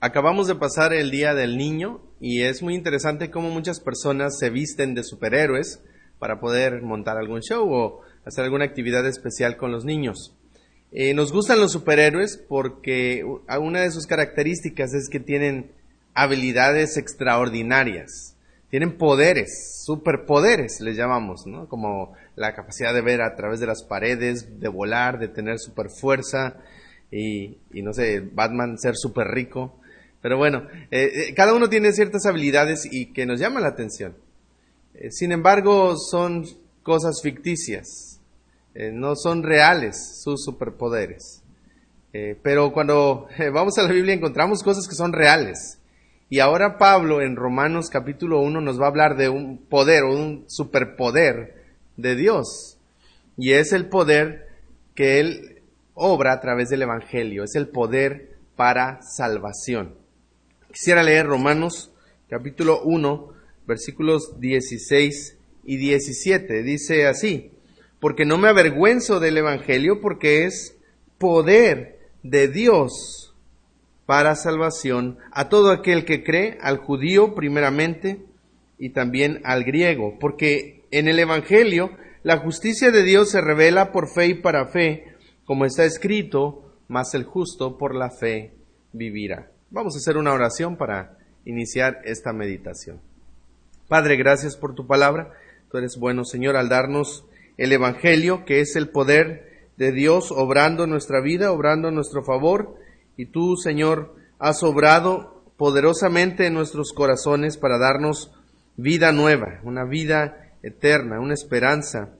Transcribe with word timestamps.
Acabamos 0.00 0.46
de 0.46 0.54
pasar 0.54 0.92
el 0.92 1.10
Día 1.10 1.34
del 1.34 1.58
Niño 1.58 2.00
y 2.20 2.42
es 2.42 2.62
muy 2.62 2.76
interesante 2.76 3.32
cómo 3.32 3.50
muchas 3.50 3.80
personas 3.80 4.38
se 4.38 4.48
visten 4.48 4.94
de 4.94 5.02
superhéroes 5.02 5.82
para 6.20 6.38
poder 6.38 6.82
montar 6.82 7.16
algún 7.16 7.40
show 7.40 7.68
o 7.68 8.02
hacer 8.24 8.44
alguna 8.44 8.64
actividad 8.64 9.04
especial 9.08 9.56
con 9.56 9.72
los 9.72 9.84
niños. 9.84 10.36
Eh, 10.92 11.14
nos 11.14 11.32
gustan 11.32 11.58
los 11.58 11.72
superhéroes 11.72 12.36
porque 12.48 13.24
una 13.60 13.80
de 13.80 13.90
sus 13.90 14.06
características 14.06 14.94
es 14.94 15.08
que 15.08 15.18
tienen 15.18 15.72
habilidades 16.14 16.96
extraordinarias, 16.96 18.36
tienen 18.70 18.98
poderes, 18.98 19.82
superpoderes 19.84 20.80
les 20.80 20.96
llamamos, 20.96 21.44
¿no? 21.44 21.68
Como 21.68 22.12
la 22.36 22.54
capacidad 22.54 22.94
de 22.94 23.02
ver 23.02 23.20
a 23.20 23.34
través 23.34 23.58
de 23.58 23.66
las 23.66 23.82
paredes, 23.82 24.60
de 24.60 24.68
volar, 24.68 25.18
de 25.18 25.26
tener 25.26 25.58
superfuerza 25.58 26.56
y, 27.10 27.58
y 27.72 27.82
no 27.82 27.92
sé, 27.92 28.20
Batman 28.20 28.78
ser 28.78 28.94
súper 28.96 29.26
rico. 29.26 29.77
Pero 30.20 30.36
bueno, 30.36 30.66
eh, 30.90 31.10
eh, 31.28 31.34
cada 31.34 31.54
uno 31.54 31.68
tiene 31.68 31.92
ciertas 31.92 32.26
habilidades 32.26 32.88
y 32.90 33.12
que 33.12 33.26
nos 33.26 33.38
llaman 33.38 33.62
la 33.62 33.68
atención. 33.68 34.16
Eh, 34.94 35.10
sin 35.10 35.32
embargo, 35.32 35.96
son 35.96 36.44
cosas 36.82 37.20
ficticias, 37.22 38.20
no 38.92 39.14
son 39.16 39.42
reales 39.42 40.22
sus 40.22 40.44
superpoderes. 40.44 41.42
pero 42.42 42.72
cuando 42.72 43.28
vamos 43.52 43.76
a 43.76 43.82
la 43.82 43.92
Biblia 43.92 44.14
encontramos 44.14 44.62
cosas 44.62 44.88
que 44.88 44.94
son 44.94 45.12
reales. 45.12 45.78
Y 46.30 46.40
ahora 46.40 46.78
Pablo 46.78 47.20
en 47.20 47.36
Romanos 47.36 47.90
capítulo 47.90 48.40
1 48.40 48.60
nos 48.60 48.80
va 48.80 48.86
a 48.86 48.88
hablar 48.88 49.16
de 49.16 49.28
un 49.28 49.58
poder 49.58 50.04
o 50.04 50.12
un 50.12 50.44
superpoder 50.46 51.64
de 51.96 52.14
Dios. 52.14 52.78
Y 53.36 53.52
es 53.52 53.72
el 53.72 53.88
poder 53.88 54.48
que 54.94 55.20
Él 55.20 55.62
obra 55.94 56.32
a 56.32 56.40
través 56.40 56.70
del 56.70 56.82
Evangelio, 56.82 57.44
es 57.44 57.54
el 57.54 57.68
poder 57.68 58.36
para 58.56 59.00
salvación. 59.02 59.94
Quisiera 60.72 61.02
leer 61.02 61.26
Romanos 61.26 61.90
capítulo 62.28 62.82
1, 62.82 63.32
versículos 63.66 64.38
16 64.38 65.38
y 65.64 65.76
17. 65.78 66.62
Dice 66.62 67.06
así, 67.06 67.52
porque 68.00 68.26
no 68.26 68.36
me 68.36 68.48
avergüenzo 68.48 69.18
del 69.18 69.38
Evangelio 69.38 70.02
porque 70.02 70.44
es 70.44 70.76
poder 71.16 71.98
de 72.22 72.48
Dios 72.48 73.34
para 74.04 74.34
salvación 74.34 75.16
a 75.32 75.48
todo 75.48 75.70
aquel 75.70 76.04
que 76.04 76.22
cree, 76.22 76.58
al 76.60 76.76
judío 76.76 77.34
primeramente 77.34 78.26
y 78.78 78.90
también 78.90 79.40
al 79.44 79.64
griego, 79.64 80.18
porque 80.20 80.84
en 80.90 81.08
el 81.08 81.18
Evangelio 81.18 81.92
la 82.22 82.38
justicia 82.38 82.90
de 82.90 83.04
Dios 83.04 83.30
se 83.30 83.40
revela 83.40 83.90
por 83.90 84.06
fe 84.06 84.26
y 84.26 84.34
para 84.34 84.66
fe, 84.66 85.14
como 85.46 85.64
está 85.64 85.86
escrito, 85.86 86.74
mas 86.88 87.14
el 87.14 87.24
justo 87.24 87.78
por 87.78 87.94
la 87.94 88.10
fe 88.10 88.52
vivirá. 88.92 89.50
Vamos 89.70 89.94
a 89.94 89.98
hacer 89.98 90.16
una 90.16 90.32
oración 90.32 90.78
para 90.78 91.18
iniciar 91.44 92.00
esta 92.04 92.32
meditación. 92.32 93.02
Padre, 93.86 94.16
gracias 94.16 94.56
por 94.56 94.74
tu 94.74 94.86
palabra. 94.86 95.34
Tú 95.70 95.76
eres 95.76 95.98
bueno, 95.98 96.24
Señor, 96.24 96.56
al 96.56 96.70
darnos 96.70 97.26
el 97.58 97.72
Evangelio, 97.72 98.46
que 98.46 98.60
es 98.60 98.76
el 98.76 98.88
poder 98.88 99.68
de 99.76 99.92
Dios 99.92 100.32
obrando 100.32 100.86
nuestra 100.86 101.20
vida, 101.20 101.52
obrando 101.52 101.90
nuestro 101.90 102.24
favor. 102.24 102.76
Y 103.18 103.26
tú, 103.26 103.56
Señor, 103.56 104.14
has 104.38 104.62
obrado 104.62 105.42
poderosamente 105.58 106.46
en 106.46 106.54
nuestros 106.54 106.94
corazones 106.94 107.58
para 107.58 107.76
darnos 107.76 108.32
vida 108.78 109.12
nueva, 109.12 109.60
una 109.64 109.84
vida 109.84 110.50
eterna, 110.62 111.20
una 111.20 111.34
esperanza. 111.34 112.14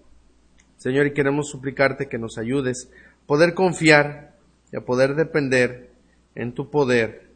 Señor, 0.76 1.06
y 1.06 1.14
queremos 1.14 1.48
suplicarte 1.48 2.08
que 2.08 2.18
nos 2.18 2.36
ayudes 2.36 2.90
a 3.22 3.26
poder 3.26 3.54
confiar 3.54 4.34
y 4.70 4.76
a 4.76 4.82
poder 4.82 5.14
depender 5.14 5.88
en 6.34 6.52
tu 6.52 6.68
poder 6.68 7.27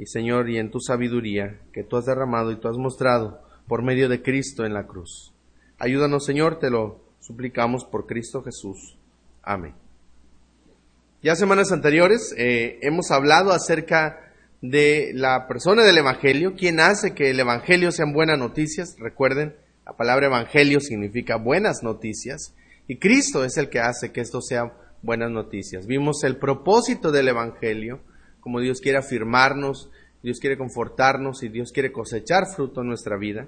y 0.00 0.06
Señor, 0.06 0.48
y 0.48 0.56
en 0.56 0.70
tu 0.70 0.80
sabiduría 0.80 1.60
que 1.74 1.84
tú 1.84 1.98
has 1.98 2.06
derramado 2.06 2.50
y 2.50 2.56
tú 2.56 2.68
has 2.68 2.78
mostrado 2.78 3.42
por 3.68 3.82
medio 3.82 4.08
de 4.08 4.22
Cristo 4.22 4.64
en 4.64 4.72
la 4.72 4.86
cruz. 4.86 5.34
Ayúdanos, 5.78 6.24
Señor, 6.24 6.58
te 6.58 6.70
lo 6.70 7.04
suplicamos 7.20 7.84
por 7.84 8.06
Cristo 8.06 8.42
Jesús. 8.42 8.96
Amén. 9.42 9.74
Ya 11.22 11.36
semanas 11.36 11.70
anteriores 11.70 12.34
eh, 12.38 12.78
hemos 12.80 13.10
hablado 13.10 13.52
acerca 13.52 14.32
de 14.62 15.10
la 15.12 15.46
persona 15.46 15.84
del 15.84 15.98
Evangelio, 15.98 16.54
quien 16.56 16.80
hace 16.80 17.12
que 17.12 17.28
el 17.28 17.38
Evangelio 17.38 17.92
sean 17.92 18.14
buenas 18.14 18.38
noticias. 18.38 18.96
Recuerden, 18.98 19.54
la 19.84 19.98
palabra 19.98 20.28
Evangelio 20.28 20.80
significa 20.80 21.36
buenas 21.36 21.82
noticias 21.82 22.54
y 22.88 22.96
Cristo 22.96 23.44
es 23.44 23.58
el 23.58 23.68
que 23.68 23.80
hace 23.80 24.12
que 24.12 24.22
esto 24.22 24.40
sea 24.40 24.72
buenas 25.02 25.30
noticias. 25.30 25.86
Vimos 25.86 26.24
el 26.24 26.38
propósito 26.38 27.12
del 27.12 27.28
Evangelio, 27.28 28.00
como 28.40 28.60
Dios 28.60 28.80
quiere 28.80 28.98
afirmarnos, 28.98 29.90
Dios 30.22 30.38
quiere 30.38 30.58
confortarnos 30.58 31.42
y 31.42 31.48
Dios 31.48 31.72
quiere 31.72 31.92
cosechar 31.92 32.46
fruto 32.46 32.82
en 32.82 32.88
nuestra 32.88 33.16
vida. 33.16 33.46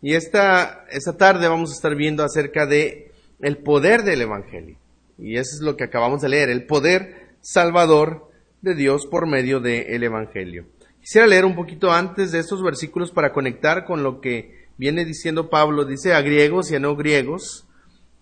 Y 0.00 0.14
esta, 0.14 0.84
esta 0.90 1.16
tarde 1.16 1.46
vamos 1.48 1.70
a 1.70 1.74
estar 1.74 1.94
viendo 1.94 2.24
acerca 2.24 2.66
de 2.66 3.12
el 3.40 3.58
poder 3.58 4.02
del 4.02 4.22
Evangelio. 4.22 4.76
Y 5.18 5.36
eso 5.36 5.54
es 5.54 5.60
lo 5.60 5.76
que 5.76 5.84
acabamos 5.84 6.22
de 6.22 6.28
leer, 6.28 6.50
el 6.50 6.66
poder 6.66 7.28
salvador 7.40 8.30
de 8.62 8.74
Dios 8.74 9.06
por 9.06 9.26
medio 9.26 9.60
del 9.60 10.02
Evangelio. 10.02 10.66
Quisiera 11.00 11.26
leer 11.26 11.44
un 11.44 11.54
poquito 11.54 11.92
antes 11.92 12.32
de 12.32 12.38
estos 12.38 12.62
versículos 12.62 13.10
para 13.10 13.32
conectar 13.32 13.84
con 13.84 14.02
lo 14.02 14.20
que 14.20 14.66
viene 14.76 15.04
diciendo 15.04 15.50
Pablo. 15.50 15.84
Dice 15.84 16.14
a 16.14 16.22
griegos 16.22 16.70
y 16.70 16.76
a 16.76 16.80
no 16.80 16.96
griegos, 16.96 17.66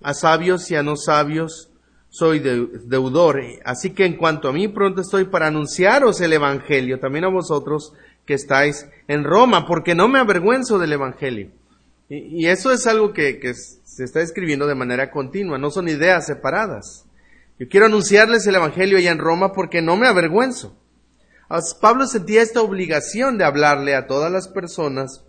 a 0.03 0.15
sabios 0.15 0.71
y 0.71 0.77
a 0.77 0.83
no 0.83 0.97
sabios, 0.97 1.70
soy 2.11 2.41
deudor. 2.41 3.41
Así 3.65 3.91
que 3.91 4.05
en 4.05 4.17
cuanto 4.17 4.49
a 4.49 4.53
mí, 4.53 4.69
pronto 4.69 5.01
estoy 5.01 5.25
para 5.25 5.47
anunciaros 5.47 6.21
el 6.21 6.33
Evangelio, 6.33 7.01
también 7.01 7.25
a 7.25 7.29
vosotros 7.29 7.95
que 8.27 8.35
estáis 8.35 8.87
en 9.09 9.25
Roma, 9.25 9.67
porque 9.67 9.95
no 9.95 10.09
me 10.09 10.19
avergüenzo 10.19 10.79
del 10.79 10.93
Evangelio. 10.93 11.51
Y, 12.09 12.47
eso 12.47 12.73
es 12.73 12.87
algo 12.87 13.13
que, 13.13 13.39
que 13.39 13.55
se 13.55 14.05
está 14.05 14.21
escribiendo 14.21 14.67
de 14.67 14.75
manera 14.75 15.11
continua, 15.11 15.59
no 15.59 15.71
son 15.71 15.89
ideas 15.89 16.27
separadas. 16.27 17.07
Yo 17.59 17.69
quiero 17.69 17.87
anunciarles 17.87 18.47
el 18.47 18.57
Evangelio 18.57 18.99
allá 18.99 19.13
en 19.13 19.19
Roma 19.19 19.53
porque 19.53 19.81
no 19.81 19.97
me 19.97 20.09
avergüenzo. 20.09 20.77
Pablo 21.81 22.07
sentía 22.07 22.43
esta 22.43 22.63
obligación 22.63 23.37
de 23.37 23.45
hablarle 23.45 23.95
a 23.95 24.07
todas 24.07 24.31
las 24.31 24.49
personas, 24.49 25.25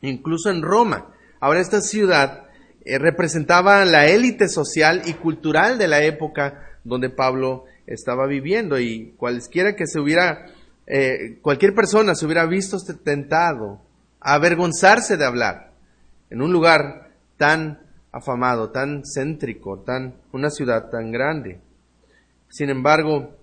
incluso 0.00 0.50
en 0.50 0.62
Roma. 0.62 1.14
Ahora 1.38 1.60
esta 1.60 1.80
ciudad 1.80 2.49
eh, 2.84 2.98
representaba 2.98 3.84
la 3.84 4.06
élite 4.06 4.48
social 4.48 5.02
y 5.04 5.14
cultural 5.14 5.78
de 5.78 5.88
la 5.88 6.02
época 6.02 6.66
donde 6.84 7.10
Pablo 7.10 7.64
estaba 7.86 8.26
viviendo 8.26 8.78
y 8.78 9.14
cualquiera 9.16 9.74
que 9.74 9.86
se 9.86 10.00
hubiera, 10.00 10.46
eh, 10.86 11.38
cualquier 11.42 11.74
persona 11.74 12.14
se 12.14 12.24
hubiera 12.24 12.46
visto 12.46 12.78
tentado 13.04 13.80
a 14.20 14.34
avergonzarse 14.34 15.16
de 15.16 15.24
hablar 15.24 15.72
en 16.30 16.40
un 16.42 16.52
lugar 16.52 17.10
tan 17.36 17.80
afamado, 18.12 18.70
tan 18.70 19.02
céntrico, 19.04 19.80
tan, 19.80 20.14
una 20.32 20.50
ciudad 20.50 20.88
tan 20.90 21.12
grande. 21.12 21.60
Sin 22.48 22.70
embargo, 22.70 23.36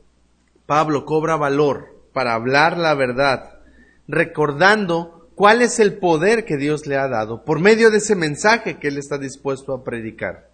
Pablo 0.65 1.05
cobra 1.05 1.35
valor 1.35 1.95
para 2.13 2.33
hablar 2.33 2.77
la 2.77 2.93
verdad, 2.93 3.59
recordando 4.07 5.16
cuál 5.37 5.61
es 5.61 5.79
el 5.79 5.99
poder 5.99 6.45
que 6.45 6.57
Dios 6.57 6.87
le 6.87 6.97
ha 6.97 7.07
dado 7.07 7.45
por 7.45 7.59
medio 7.59 7.91
de 7.91 7.99
ese 7.99 8.15
mensaje 8.15 8.79
que 8.79 8.87
Él 8.87 8.97
está 8.97 9.19
dispuesto 9.19 9.71
a 9.71 9.83
predicar. 9.83 10.49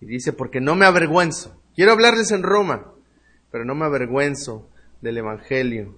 Y 0.00 0.06
dice, 0.06 0.32
porque 0.32 0.60
no 0.60 0.76
me 0.76 0.86
avergüenzo. 0.86 1.60
Quiero 1.74 1.90
hablarles 1.90 2.30
en 2.30 2.44
Roma, 2.44 2.86
pero 3.50 3.64
no 3.64 3.74
me 3.74 3.86
avergüenzo 3.86 4.68
del 5.00 5.18
Evangelio, 5.18 5.96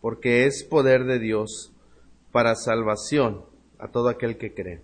porque 0.00 0.46
es 0.46 0.62
poder 0.62 1.06
de 1.06 1.18
Dios 1.18 1.72
para 2.30 2.54
salvación 2.54 3.44
a 3.80 3.88
todo 3.88 4.10
aquel 4.10 4.38
que 4.38 4.54
cree. 4.54 4.80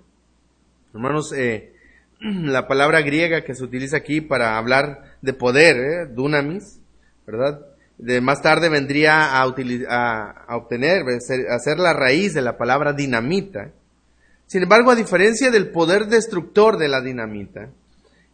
Hermanos, 0.93 1.33
eh, 1.33 1.73
la 2.21 2.67
palabra 2.67 3.01
griega 3.01 3.45
que 3.45 3.55
se 3.55 3.63
utiliza 3.63 3.99
aquí 3.99 4.21
para 4.21 4.59
hablar 4.59 5.17
de 5.23 5.35
poder, 5.35 5.77
eh, 5.77 6.07
dunamis, 6.13 6.81
¿verdad? 7.29 7.65
Más 8.23 8.43
tarde 8.43 8.69
vendría 8.69 9.25
a, 9.25 9.43
a, 9.43 10.57
obtener, 10.57 11.05
a 11.09 11.59
ser 11.59 11.79
la 11.79 11.93
raíz 11.93 12.35
de 12.35 12.43
la 12.43 12.57
palabra 12.57 12.93
dinamita. 12.93 13.73
Sin 14.47 14.63
embargo, 14.63 14.91
a 14.91 14.97
diferencia 14.97 15.51
del 15.51 15.71
poder 15.71 16.07
destructor 16.07 16.77
de 16.77 16.89
la 16.89 17.01
dinamita, 17.01 17.71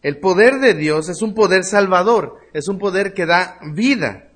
el 0.01 0.19
poder 0.19 0.59
de 0.59 0.73
Dios 0.73 1.09
es 1.09 1.21
un 1.21 1.33
poder 1.33 1.63
salvador, 1.63 2.37
es 2.53 2.67
un 2.67 2.79
poder 2.79 3.13
que 3.13 3.25
da 3.25 3.59
vida. 3.73 4.29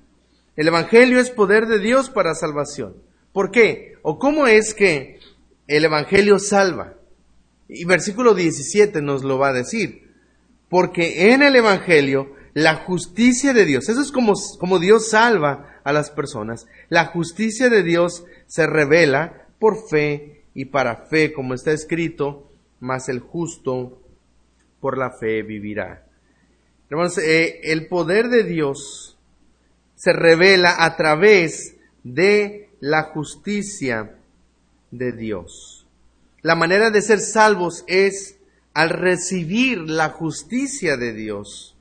El 0.56 0.68
Evangelio 0.68 1.18
es 1.18 1.30
poder 1.30 1.66
de 1.66 1.78
Dios 1.78 2.10
para 2.10 2.34
salvación. 2.34 2.96
¿Por 3.32 3.50
qué? 3.50 3.94
¿O 4.02 4.18
cómo 4.18 4.46
es 4.46 4.74
que 4.74 5.18
el 5.66 5.84
Evangelio 5.84 6.38
salva? 6.38 6.94
Y 7.68 7.84
versículo 7.84 8.34
17 8.34 9.00
nos 9.00 9.24
lo 9.24 9.38
va 9.38 9.48
a 9.48 9.54
decir. 9.54 10.10
Porque 10.68 11.32
en 11.32 11.42
el 11.42 11.56
Evangelio 11.56 12.34
la 12.54 12.76
justicia 12.76 13.52
de 13.52 13.64
Dios. 13.64 13.88
Eso 13.88 14.00
es 14.00 14.12
como, 14.12 14.34
como 14.58 14.78
Dios 14.78 15.10
salva 15.10 15.80
a 15.84 15.92
las 15.92 16.10
personas. 16.10 16.66
La 16.88 17.06
justicia 17.06 17.68
de 17.68 17.82
Dios 17.82 18.24
se 18.46 18.66
revela 18.66 19.46
por 19.58 19.88
fe 19.88 20.44
y 20.54 20.66
para 20.66 21.06
fe, 21.06 21.32
como 21.32 21.54
está 21.54 21.72
escrito, 21.72 22.50
mas 22.80 23.08
el 23.08 23.20
justo 23.20 24.00
por 24.80 24.98
la 24.98 25.10
fe 25.10 25.42
vivirá. 25.42 26.06
Hermanos, 26.90 27.16
eh, 27.18 27.60
el 27.64 27.86
poder 27.86 28.28
de 28.28 28.44
Dios 28.44 29.16
se 29.94 30.12
revela 30.12 30.84
a 30.84 30.96
través 30.96 31.76
de 32.02 32.68
la 32.80 33.04
justicia 33.04 34.16
de 34.90 35.12
Dios. 35.12 35.86
La 36.42 36.56
manera 36.56 36.90
de 36.90 37.00
ser 37.00 37.20
salvos 37.20 37.84
es 37.86 38.36
al 38.74 38.90
recibir 38.90 39.78
la 39.78 40.08
justicia 40.10 40.96
de 40.96 41.12
Dios. 41.12 41.71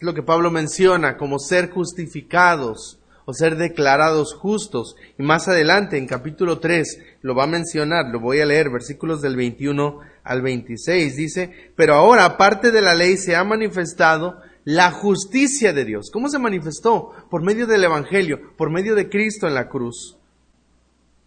Lo 0.00 0.14
que 0.14 0.22
Pablo 0.22 0.50
menciona 0.50 1.16
como 1.16 1.38
ser 1.38 1.70
justificados 1.70 2.98
o 3.26 3.32
ser 3.32 3.56
declarados 3.56 4.34
justos. 4.34 4.96
Y 5.18 5.22
más 5.22 5.48
adelante, 5.48 5.96
en 5.96 6.06
capítulo 6.06 6.58
3, 6.58 7.00
lo 7.22 7.34
va 7.34 7.44
a 7.44 7.48
mencionar, 7.48 8.06
lo 8.12 8.20
voy 8.20 8.40
a 8.40 8.46
leer, 8.46 8.70
versículos 8.70 9.22
del 9.22 9.36
21 9.36 10.00
al 10.24 10.42
26, 10.42 11.16
dice, 11.16 11.72
pero 11.76 11.94
ahora, 11.94 12.24
aparte 12.24 12.70
de 12.70 12.80
la 12.80 12.94
ley, 12.94 13.16
se 13.16 13.36
ha 13.36 13.44
manifestado 13.44 14.40
la 14.64 14.90
justicia 14.90 15.72
de 15.72 15.84
Dios. 15.84 16.10
¿Cómo 16.10 16.28
se 16.28 16.38
manifestó? 16.38 17.12
Por 17.30 17.42
medio 17.42 17.66
del 17.66 17.84
Evangelio, 17.84 18.56
por 18.56 18.70
medio 18.70 18.94
de 18.94 19.08
Cristo 19.08 19.46
en 19.46 19.54
la 19.54 19.68
cruz. 19.68 20.16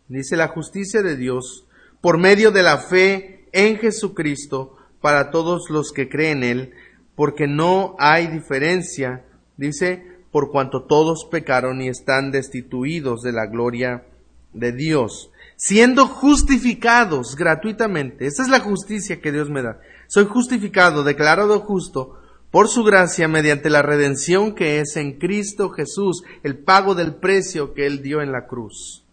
Dice 0.07 0.35
la 0.37 0.47
justicia 0.47 1.01
de 1.01 1.15
Dios 1.15 1.67
por 2.01 2.17
medio 2.17 2.51
de 2.51 2.63
la 2.63 2.77
fe 2.77 3.45
en 3.51 3.77
Jesucristo 3.77 4.77
para 5.01 5.31
todos 5.31 5.69
los 5.69 5.91
que 5.91 6.09
creen 6.09 6.43
en 6.43 6.49
Él, 6.49 6.73
porque 7.17 7.47
no 7.47 7.95
hay 7.97 8.27
diferencia, 8.27 9.25
dice, 9.57 10.05
por 10.31 10.51
cuanto 10.51 10.83
todos 10.83 11.25
pecaron 11.25 11.81
y 11.81 11.87
están 11.87 12.29
destituidos 12.29 13.23
de 13.23 13.31
la 13.31 13.47
gloria 13.47 14.05
de 14.53 14.71
Dios, 14.71 15.31
siendo 15.55 16.05
justificados 16.05 17.35
gratuitamente. 17.35 18.27
Esa 18.27 18.43
es 18.43 18.49
la 18.49 18.59
justicia 18.59 19.19
que 19.19 19.31
Dios 19.31 19.49
me 19.49 19.63
da. 19.63 19.79
Soy 20.05 20.25
justificado, 20.25 21.03
declarado 21.03 21.59
justo 21.61 22.19
por 22.51 22.67
su 22.67 22.83
gracia 22.83 23.27
mediante 23.27 23.71
la 23.71 23.81
redención 23.81 24.53
que 24.53 24.79
es 24.79 24.95
en 24.95 25.17
Cristo 25.17 25.71
Jesús, 25.71 26.23
el 26.43 26.59
pago 26.59 26.93
del 26.93 27.15
precio 27.15 27.73
que 27.73 27.87
Él 27.87 28.03
dio 28.03 28.21
en 28.21 28.31
la 28.31 28.45
cruz. 28.45 29.03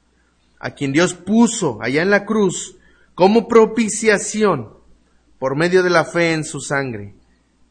A 0.60 0.72
quien 0.72 0.92
Dios 0.92 1.14
puso 1.14 1.78
allá 1.80 2.02
en 2.02 2.10
la 2.10 2.26
cruz 2.26 2.76
como 3.14 3.48
propiciación 3.48 4.74
por 5.38 5.56
medio 5.56 5.82
de 5.82 5.88
la 5.88 6.04
fe 6.04 6.34
en 6.34 6.44
su 6.44 6.60
sangre, 6.60 7.14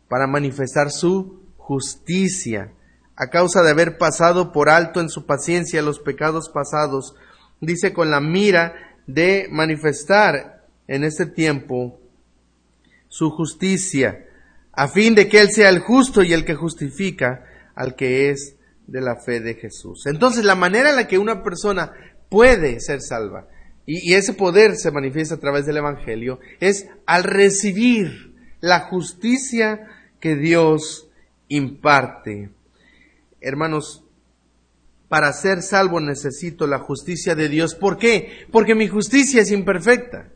para 0.07 0.27
manifestar 0.27 0.91
su 0.91 1.41
justicia, 1.57 2.73
a 3.15 3.27
causa 3.29 3.61
de 3.61 3.71
haber 3.71 3.97
pasado 3.97 4.51
por 4.51 4.69
alto 4.69 4.99
en 4.99 5.09
su 5.09 5.25
paciencia 5.25 5.81
los 5.81 5.99
pecados 5.99 6.49
pasados, 6.49 7.15
dice 7.61 7.93
con 7.93 8.11
la 8.11 8.19
mira 8.19 8.73
de 9.07 9.47
manifestar 9.51 10.65
en 10.87 11.03
este 11.03 11.25
tiempo 11.25 11.99
su 13.07 13.29
justicia, 13.29 14.25
a 14.71 14.87
fin 14.87 15.15
de 15.15 15.27
que 15.27 15.39
Él 15.39 15.51
sea 15.51 15.69
el 15.69 15.79
justo 15.79 16.23
y 16.23 16.33
el 16.33 16.45
que 16.45 16.55
justifica 16.55 17.45
al 17.75 17.95
que 17.95 18.29
es 18.29 18.55
de 18.87 19.01
la 19.01 19.15
fe 19.15 19.39
de 19.39 19.55
Jesús. 19.55 20.05
Entonces, 20.07 20.43
la 20.43 20.55
manera 20.55 20.89
en 20.89 20.95
la 20.95 21.07
que 21.07 21.17
una 21.17 21.43
persona 21.43 21.93
puede 22.29 22.79
ser 22.79 23.01
salva 23.01 23.47
y, 23.85 24.13
ese 24.13 24.33
poder 24.33 24.75
se 24.75 24.91
manifiesta 24.91 25.35
a 25.35 25.39
través 25.39 25.65
del 25.65 25.77
Evangelio, 25.77 26.39
es 26.59 26.87
al 27.05 27.23
recibir 27.23 28.33
la 28.61 28.81
justicia 28.81 29.87
que 30.23 30.37
Dios 30.37 31.09
imparte. 31.49 32.49
Hermanos, 33.41 34.05
para 35.09 35.33
ser 35.33 35.61
salvo 35.61 35.99
necesito 35.99 36.65
la 36.65 36.79
justicia 36.79 37.35
de 37.35 37.49
Dios. 37.49 37.75
¿Por 37.75 37.97
qué? 37.97 38.47
Porque 38.49 38.73
mi 38.73 38.87
justicia 38.87 39.41
es 39.41 39.51
imperfecta. 39.51 40.29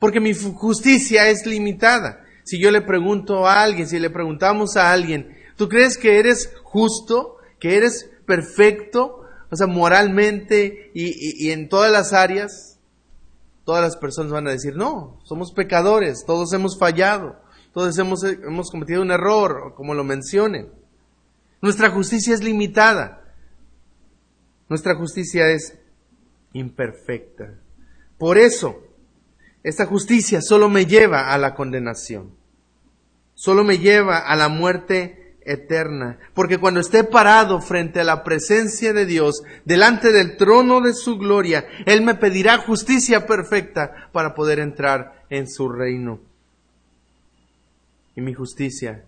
Porque 0.00 0.18
mi 0.18 0.34
justicia 0.34 1.28
es 1.28 1.46
limitada. 1.46 2.24
Si 2.42 2.58
yo 2.58 2.72
le 2.72 2.80
pregunto 2.80 3.46
a 3.46 3.62
alguien, 3.62 3.86
si 3.86 4.00
le 4.00 4.10
preguntamos 4.10 4.76
a 4.76 4.92
alguien, 4.92 5.32
¿tú 5.56 5.68
crees 5.68 5.96
que 5.96 6.18
eres 6.18 6.52
justo? 6.64 7.36
¿Que 7.60 7.76
eres 7.76 8.10
perfecto? 8.26 9.20
O 9.48 9.54
sea, 9.54 9.68
moralmente 9.68 10.90
y, 10.92 11.50
en 11.50 11.68
todas 11.68 11.92
las 11.92 12.12
áreas, 12.12 12.80
todas 13.64 13.80
las 13.80 13.96
personas 13.96 14.32
van 14.32 14.48
a 14.48 14.50
decir, 14.50 14.74
no, 14.74 15.20
somos 15.22 15.52
pecadores, 15.52 16.24
todos 16.26 16.52
hemos 16.52 16.76
fallado, 16.76 17.43
todos 17.74 17.98
hemos, 17.98 18.22
hemos 18.22 18.70
cometido 18.70 19.02
un 19.02 19.10
error, 19.10 19.74
como 19.74 19.94
lo 19.94 20.04
mencionen. 20.04 20.70
Nuestra 21.60 21.90
justicia 21.90 22.32
es 22.32 22.44
limitada. 22.44 23.34
Nuestra 24.68 24.94
justicia 24.94 25.50
es 25.50 25.76
imperfecta. 26.52 27.58
Por 28.16 28.38
eso, 28.38 28.80
esta 29.64 29.86
justicia 29.86 30.40
solo 30.40 30.68
me 30.68 30.86
lleva 30.86 31.32
a 31.32 31.38
la 31.38 31.56
condenación. 31.56 32.36
Solo 33.34 33.64
me 33.64 33.78
lleva 33.78 34.18
a 34.18 34.36
la 34.36 34.48
muerte 34.48 35.36
eterna. 35.44 36.20
Porque 36.32 36.58
cuando 36.58 36.78
esté 36.78 37.02
parado 37.02 37.60
frente 37.60 38.00
a 38.00 38.04
la 38.04 38.22
presencia 38.22 38.92
de 38.92 39.04
Dios, 39.04 39.42
delante 39.64 40.12
del 40.12 40.36
trono 40.36 40.80
de 40.80 40.94
su 40.94 41.18
gloria, 41.18 41.66
Él 41.86 42.02
me 42.02 42.14
pedirá 42.14 42.58
justicia 42.58 43.26
perfecta 43.26 44.10
para 44.12 44.32
poder 44.34 44.60
entrar 44.60 45.24
en 45.28 45.48
su 45.48 45.68
reino. 45.68 46.20
Y 48.16 48.20
mi 48.20 48.34
justicia 48.34 49.04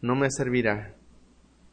no 0.00 0.14
me 0.14 0.30
servirá. 0.30 0.94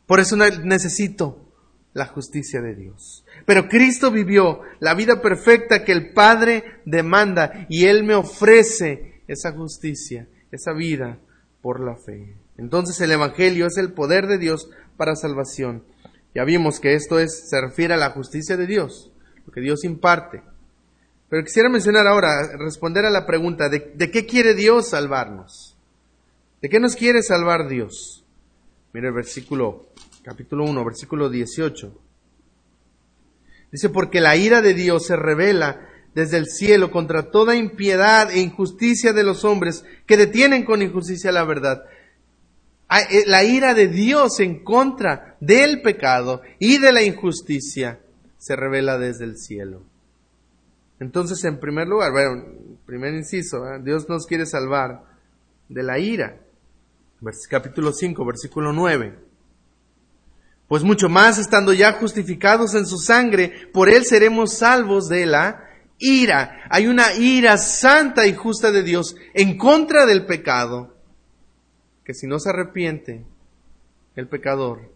Por 0.06 0.19
eso 0.19 0.36
necesito 0.36 1.48
la 1.94 2.06
justicia 2.06 2.62
de 2.62 2.75
Dios. 2.75 3.25
Pero 3.45 3.68
Cristo 3.68 4.12
vivió 4.12 4.62
la 4.80 4.94
vida 4.94 5.22
perfecta 5.22 5.84
que 5.84 5.92
el 5.92 6.13
Padre 6.13 6.81
demanda 6.86 7.66
y 7.69 7.86
Él 7.86 8.04
me 8.04 8.13
ofrece 8.13 9.22
esa 9.28 9.51
justicia, 9.51 10.28
esa 10.51 10.74
vida 10.74 11.19
por 11.62 11.80
la 11.84 11.95
fe. 11.95 12.36
Entonces 12.57 13.01
el 13.01 13.12
Evangelio 13.12 13.66
es 13.68 13.78
el 13.78 13.94
poder 13.94 14.28
de 14.28 14.38
Dios 14.38 14.69
para 14.95 15.16
salvación. 15.16 15.84
Ya 16.34 16.44
vimos 16.44 16.80
que 16.80 16.94
esto 16.94 17.19
es, 17.19 17.50
se 17.50 17.60
refiere 17.60 17.95
a 17.95 17.98
la 17.98 18.12
justicia 18.12 18.57
de 18.57 18.68
Dios, 18.68 19.12
lo 19.45 19.51
que 19.51 19.62
Dios 19.62 19.84
imparte. 19.84 20.44
Pero 21.30 21.44
quisiera 21.44 21.69
mencionar 21.69 22.07
ahora, 22.07 22.57
responder 22.57 23.06
a 23.06 23.10
la 23.10 23.25
pregunta, 23.25 23.69
¿de, 23.69 23.92
de 23.95 24.12
qué 24.12 24.25
quiere 24.25 24.54
Dios 24.54 24.89
salvarnos? 24.89 25.76
¿De 26.62 26.69
qué 26.69 26.80
nos 26.80 26.95
quiere 26.95 27.21
salvar 27.21 27.68
Dios? 27.68 28.25
Mira 28.94 29.09
el 29.09 29.13
versículo, 29.13 29.89
capítulo 30.24 30.65
1, 30.65 30.83
versículo 30.86 31.30
18. 31.30 32.01
Dice, 33.71 33.89
porque 33.89 34.21
la 34.21 34.36
ira 34.36 34.62
de 34.62 34.74
Dios 34.74 35.06
se 35.06 35.15
revela 35.15 35.88
desde 36.15 36.38
el 36.38 36.48
cielo 36.48 36.89
contra 36.89 37.30
toda 37.30 37.56
impiedad 37.56 38.31
e 38.31 38.39
injusticia 38.39 39.13
de 39.13 39.24
los 39.24 39.45
hombres 39.45 39.86
que 40.07 40.18
detienen 40.18 40.65
con 40.65 40.81
injusticia 40.81 41.31
la 41.31 41.44
verdad. 41.44 41.83
Eh, 42.89 43.24
la 43.27 43.44
ira 43.44 43.75
de 43.75 43.88
Dios 43.88 44.39
en 44.39 44.63
contra 44.63 45.38
del 45.39 45.81
pecado 45.83 46.42
y 46.57 46.80
de 46.80 46.92
la 46.92 47.03
injusticia 47.03 48.00
se 48.39 48.56
revela 48.56 48.98
desde 48.98 49.25
el 49.25 49.38
cielo. 49.38 49.83
Entonces, 51.00 51.43
en 51.43 51.60
primer 51.60 51.88
lugar, 51.88 52.12
bueno, 52.12 52.46
primer 52.88 53.13
inciso. 53.13 53.63
Dios 53.84 54.10
nos 54.10 54.25
quiere 54.25 54.48
salvar 54.48 55.03
de 55.70 55.84
la 55.84 56.00
ira. 56.00 56.39
Capítulo 57.50 57.91
5, 57.91 58.25
versículo 58.25 58.74
9. 58.74 59.17
Pues 60.67 60.83
mucho 60.83 61.09
más, 61.09 61.38
estando 61.38 61.74
ya 61.74 61.93
justificados 61.93 62.75
en 62.75 62.86
su 62.86 62.97
sangre, 62.97 63.69
por 63.74 63.89
él 63.89 64.05
seremos 64.05 64.53
salvos 64.53 65.07
de 65.07 65.25
la 65.25 65.63
ira. 65.97 66.67
Hay 66.69 66.88
una 66.88 67.13
ira 67.15 67.57
santa 67.57 68.27
y 68.27 68.36
justa 68.36 68.71
de 68.71 68.83
Dios 68.83 69.15
en 69.33 69.57
contra 69.57 70.05
del 70.05 70.25
pecado 70.25 70.93
que 72.03 72.13
si 72.13 72.25
no 72.25 72.39
se 72.39 72.50
arrepiente 72.50 73.25
el 74.15 74.29
pecador, 74.29 74.93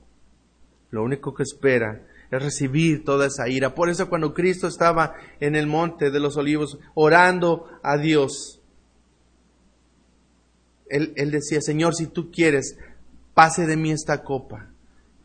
lo 0.92 1.04
único 1.04 1.34
que 1.34 1.44
espera 1.44 2.08
es 2.32 2.42
recibir 2.42 3.04
toda 3.04 3.28
esa 3.28 3.50
ira. 3.50 3.76
Por 3.76 3.90
eso 3.90 4.08
cuando 4.08 4.34
Cristo 4.34 4.68
estaba 4.68 5.16
en 5.42 5.56
el 5.56 5.68
monte 5.68 6.10
de 6.10 6.22
los 6.22 6.38
olivos 6.38 6.80
orando 6.94 7.68
a 7.84 7.98
Dios, 7.98 8.61
él, 10.92 11.32
decía, 11.32 11.62
Señor, 11.62 11.96
si 11.96 12.08
tú 12.08 12.32
quieres, 12.32 12.78
pase 13.34 13.66
de 13.66 13.78
mí 13.78 13.92
esta 13.92 14.24
copa, 14.24 14.68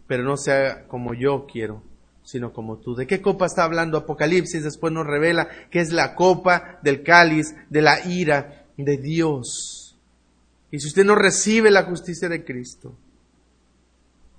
pero 0.06 0.22
no 0.22 0.36
sea 0.36 0.86
como 0.86 1.14
yo 1.14 1.46
quiero, 1.50 1.82
sino 2.22 2.52
como 2.52 2.78
tú. 2.78 2.94
¿De 2.94 3.06
qué 3.06 3.20
copa 3.20 3.46
está 3.46 3.64
hablando 3.64 3.98
Apocalipsis? 3.98 4.64
Después 4.64 4.92
nos 4.92 5.06
revela 5.06 5.48
que 5.70 5.80
es 5.80 5.92
la 5.92 6.14
copa 6.14 6.78
del 6.82 7.02
cáliz 7.02 7.54
de 7.70 7.82
la 7.82 8.06
ira 8.06 8.66
de 8.76 8.96
Dios. 8.96 9.96
Y 10.70 10.80
si 10.80 10.88
usted 10.88 11.04
no 11.04 11.14
recibe 11.14 11.70
la 11.70 11.84
justicia 11.84 12.28
de 12.28 12.44
Cristo, 12.44 12.96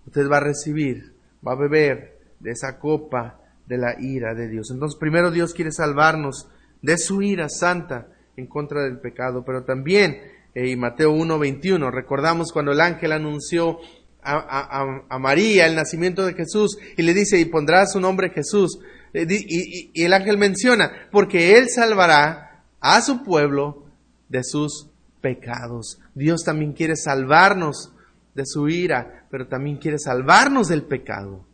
usted 0.05 0.29
va 0.29 0.37
a 0.37 0.41
recibir, 0.41 1.13
va 1.45 1.53
a 1.53 1.55
beber 1.55 2.19
de 2.39 2.51
esa 2.51 2.79
copa 2.79 3.39
de 3.65 3.77
la 3.77 3.99
ira 3.99 4.33
de 4.33 4.47
Dios. 4.47 4.71
Entonces, 4.71 4.97
primero 4.99 5.31
Dios 5.31 5.53
quiere 5.53 5.71
salvarnos 5.71 6.47
de 6.81 6.97
su 6.97 7.21
ira 7.21 7.49
santa 7.49 8.07
en 8.35 8.47
contra 8.47 8.83
del 8.83 8.99
pecado, 8.99 9.43
pero 9.43 9.63
también, 9.63 10.21
eh, 10.59 10.75
Mateo 10.75 11.11
1:21, 11.11 11.91
recordamos 11.91 12.51
cuando 12.51 12.71
el 12.71 12.81
ángel 12.81 13.11
anunció 13.11 13.77
a, 14.23 15.19
María 15.19 15.67
el 15.67 15.75
nacimiento 15.75 16.25
de 16.25 16.33
Jesús 16.33 16.79
y 16.97 17.03
le 17.03 17.13
dice, 17.13 17.39
y 17.39 17.45
pondrá 17.45 17.85
su 17.85 18.01
nombre 18.01 18.31
Jesús. 18.31 18.79
Eh, 19.13 19.27
y 19.29 20.03
el 20.03 20.13
ángel 20.13 20.39
menciona, 20.39 20.91
porque 21.11 21.59
él 21.59 21.69
salvará 21.69 22.63
a 22.81 23.01
su 23.01 23.23
pueblo 23.23 23.85
de 24.29 24.43
sus 24.43 24.89
pecados. 25.21 25.99
Dios 26.15 26.41
también 26.43 26.73
quiere 26.73 26.95
salvarnos 26.95 27.93
de 28.33 28.45
su 28.47 28.67
ira, 28.67 29.27
pero 29.29 29.47
también 29.47 29.77
quiere 29.77 29.99
salvarnos 29.99 30.69
del 30.69 30.83
pecado. 30.83 31.45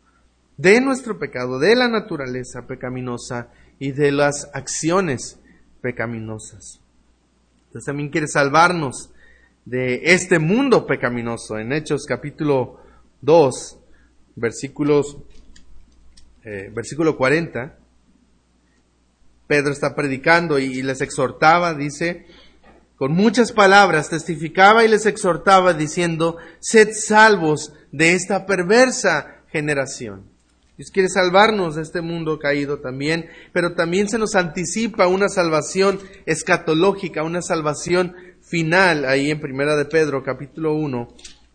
de 0.55 0.79
nuestro 0.79 1.19
pecado, 1.19 1.59
de 1.59 1.75
la 1.75 1.89
naturaleza 1.89 2.67
pecaminosa 2.67 3.49
y 3.79 3.91
de 3.91 4.11
las 4.11 4.49
acciones 4.53 5.39
pecaminosas. 5.81 6.82
Entonces 7.73 7.87
también 7.87 8.09
quiere 8.09 8.27
salvarnos 8.27 9.09
de 9.65 10.13
este 10.13 10.37
mundo 10.37 10.85
pecaminoso. 10.85 11.57
En 11.57 11.73
Hechos 11.73 12.05
capítulo 12.07 12.79
2, 13.21 13.79
versículos, 14.35 15.17
eh, 16.43 16.69
versículo 16.71 17.17
40, 17.17 17.75
Pedro 19.47 19.71
está 19.71 19.95
predicando 19.95 20.59
y, 20.59 20.83
les 20.83 21.01
exhortaba, 21.01 21.73
dice, 21.73 22.27
con 22.95 23.13
muchas 23.13 23.51
palabras 23.51 24.07
testificaba 24.07 24.85
y 24.85 24.87
les 24.87 25.07
exhortaba 25.07 25.73
diciendo, 25.73 26.37
sed 26.59 26.89
salvos 26.93 27.73
de 27.91 28.13
esta 28.13 28.45
perversa 28.45 29.37
generación. 29.47 30.32
Dios 30.75 30.89
quiere 30.89 31.07
salvarnos 31.07 31.75
de 31.75 31.83
este 31.83 32.01
mundo 32.01 32.39
caído 32.39 32.79
también, 32.79 33.29
pero 33.51 33.75
también 33.75 34.09
se 34.09 34.17
nos 34.17 34.33
anticipa 34.33 35.05
una 35.05 35.29
salvación 35.29 35.99
escatológica, 36.25 37.21
una 37.21 37.43
salvación 37.43 38.15
final 38.41 39.05
ahí 39.05 39.29
en 39.29 39.39
Primera 39.39 39.75
de 39.75 39.85
Pedro, 39.85 40.23
capítulo 40.23 40.73
1, 40.73 41.13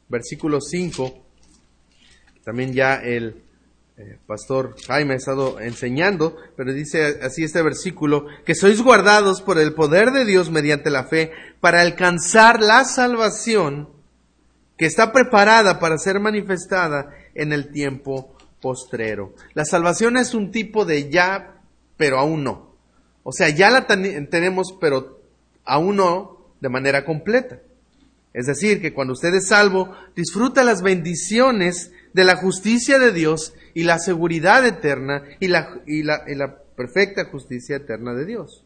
versículo 0.08 0.60
5. 0.60 1.24
También 2.44 2.72
ya 2.72 2.94
el 2.94 3.42
eh, 3.96 4.18
pastor 4.24 4.76
Jaime 4.86 5.14
ha 5.14 5.16
estado 5.16 5.58
enseñando, 5.58 6.36
pero 6.56 6.72
dice 6.72 7.18
así 7.20 7.42
este 7.42 7.60
versículo, 7.60 8.26
que 8.46 8.54
sois 8.54 8.80
guardados 8.80 9.42
por 9.42 9.58
el 9.58 9.74
poder 9.74 10.12
de 10.12 10.26
Dios 10.26 10.52
mediante 10.52 10.90
la 10.90 11.04
fe 11.04 11.32
para 11.58 11.80
alcanzar 11.80 12.62
la 12.62 12.84
salvación 12.84 13.88
que 14.76 14.86
está 14.86 15.10
preparada 15.10 15.80
para 15.80 15.98
ser 15.98 16.20
manifestada 16.20 17.10
en 17.34 17.52
el 17.52 17.72
tiempo 17.72 18.37
La 19.54 19.64
salvación 19.64 20.16
es 20.16 20.34
un 20.34 20.50
tipo 20.50 20.84
de 20.84 21.10
ya, 21.10 21.62
pero 21.96 22.18
aún 22.18 22.44
no. 22.44 22.74
O 23.22 23.32
sea, 23.32 23.50
ya 23.50 23.70
la 23.70 23.86
tenemos, 23.86 24.74
pero 24.80 25.20
aún 25.64 25.96
no 25.96 26.38
de 26.60 26.68
manera 26.68 27.04
completa. 27.04 27.60
Es 28.32 28.46
decir, 28.46 28.80
que 28.80 28.92
cuando 28.92 29.14
usted 29.14 29.34
es 29.34 29.48
salvo, 29.48 29.92
disfruta 30.14 30.64
las 30.64 30.82
bendiciones 30.82 31.92
de 32.12 32.24
la 32.24 32.36
justicia 32.36 32.98
de 32.98 33.12
Dios 33.12 33.54
y 33.74 33.84
la 33.84 33.98
seguridad 33.98 34.66
eterna 34.66 35.24
y 35.40 35.48
la, 35.48 35.80
y 35.86 36.02
la, 36.02 36.24
y 36.26 36.34
la 36.34 36.58
perfecta 36.76 37.26
justicia 37.26 37.76
eterna 37.76 38.14
de 38.14 38.24
Dios. 38.24 38.64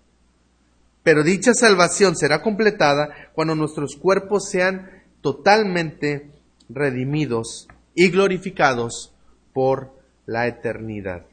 Pero 1.02 1.25
dicha 1.25 1.54
salvación 1.54 2.16
será 2.16 2.42
completada 2.42 3.30
cuando 3.34 3.54
nuestros 3.54 3.96
cuerpos 3.96 4.49
sean 4.49 5.02
totalmente 5.20 6.30
redimidos 6.68 7.68
y 7.94 8.11
glorificados 8.11 9.12
por 9.52 9.92
la 10.26 10.47
eternidad. 10.47 11.26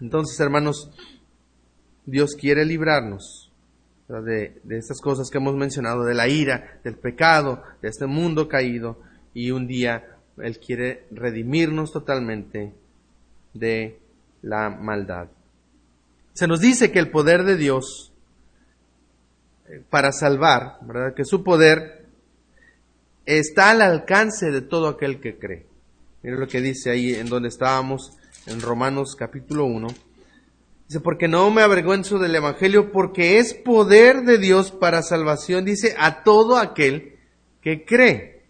Entonces, 0.00 0.38
hermanos, 0.40 0.90
Dios 2.06 2.34
quiere 2.34 2.64
librarnos 2.64 3.50
de, 4.08 4.60
estas 4.70 5.00
cosas 5.00 5.28
que 5.30 5.38
hemos 5.38 5.54
mencionado, 5.54 6.04
de 6.04 6.14
la 6.14 6.28
ira, 6.28 6.80
del 6.82 6.96
pecado, 6.96 7.62
de 7.82 7.88
este 7.88 8.06
mundo 8.06 8.48
caído, 8.48 8.98
y 9.34 9.50
un 9.50 9.66
día 9.66 10.16
Él 10.38 10.58
quiere 10.58 11.06
redimirnos 11.10 11.92
totalmente 11.92 12.72
de 13.52 13.98
la 14.42 14.70
maldad. 14.70 15.28
Se 16.32 16.46
nos 16.46 16.60
dice 16.60 16.90
que 16.90 16.98
el 16.98 17.10
poder 17.10 17.44
de 17.44 17.56
Dios 17.56 18.12
eh, 19.68 19.82
para 19.90 20.12
salvar, 20.12 20.78
¿verdad? 20.82 21.14
Que 21.14 21.24
su 21.24 21.44
poder 21.44 22.06
está 23.26 23.70
al 23.70 23.82
alcance 23.82 24.50
de 24.50 24.62
todo 24.62 24.88
aquel 24.88 25.20
que 25.20 25.38
cree. 25.38 25.67
Mira 26.28 26.40
lo 26.40 26.46
que 26.46 26.60
dice 26.60 26.90
ahí 26.90 27.14
en 27.14 27.30
donde 27.30 27.48
estábamos, 27.48 28.12
en 28.44 28.60
Romanos 28.60 29.16
capítulo 29.16 29.64
1. 29.64 29.88
Dice, 30.86 31.00
porque 31.00 31.26
no 31.26 31.50
me 31.50 31.62
avergüenzo 31.62 32.18
del 32.18 32.34
Evangelio, 32.34 32.92
porque 32.92 33.38
es 33.38 33.54
poder 33.54 34.24
de 34.24 34.36
Dios 34.36 34.70
para 34.70 35.00
salvación, 35.00 35.64
dice, 35.64 35.94
a 35.98 36.24
todo 36.24 36.58
aquel 36.58 37.16
que 37.62 37.86
cree. 37.86 38.44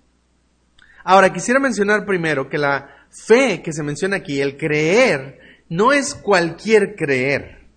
Ahora, 1.05 1.33
quisiera 1.33 1.61
mencionar 1.61 2.05
primero 2.05 2.49
que 2.49 2.59
la 2.59 3.07
fe 3.11 3.63
que 3.63 3.73
se 3.73 3.85
menciona 3.85 4.17
aquí, 4.17 4.41
el 4.41 4.57
creer, 4.57 5.39
no 5.69 5.93
es 5.93 6.17
cualquier 6.17 6.97
creer, 6.97 7.69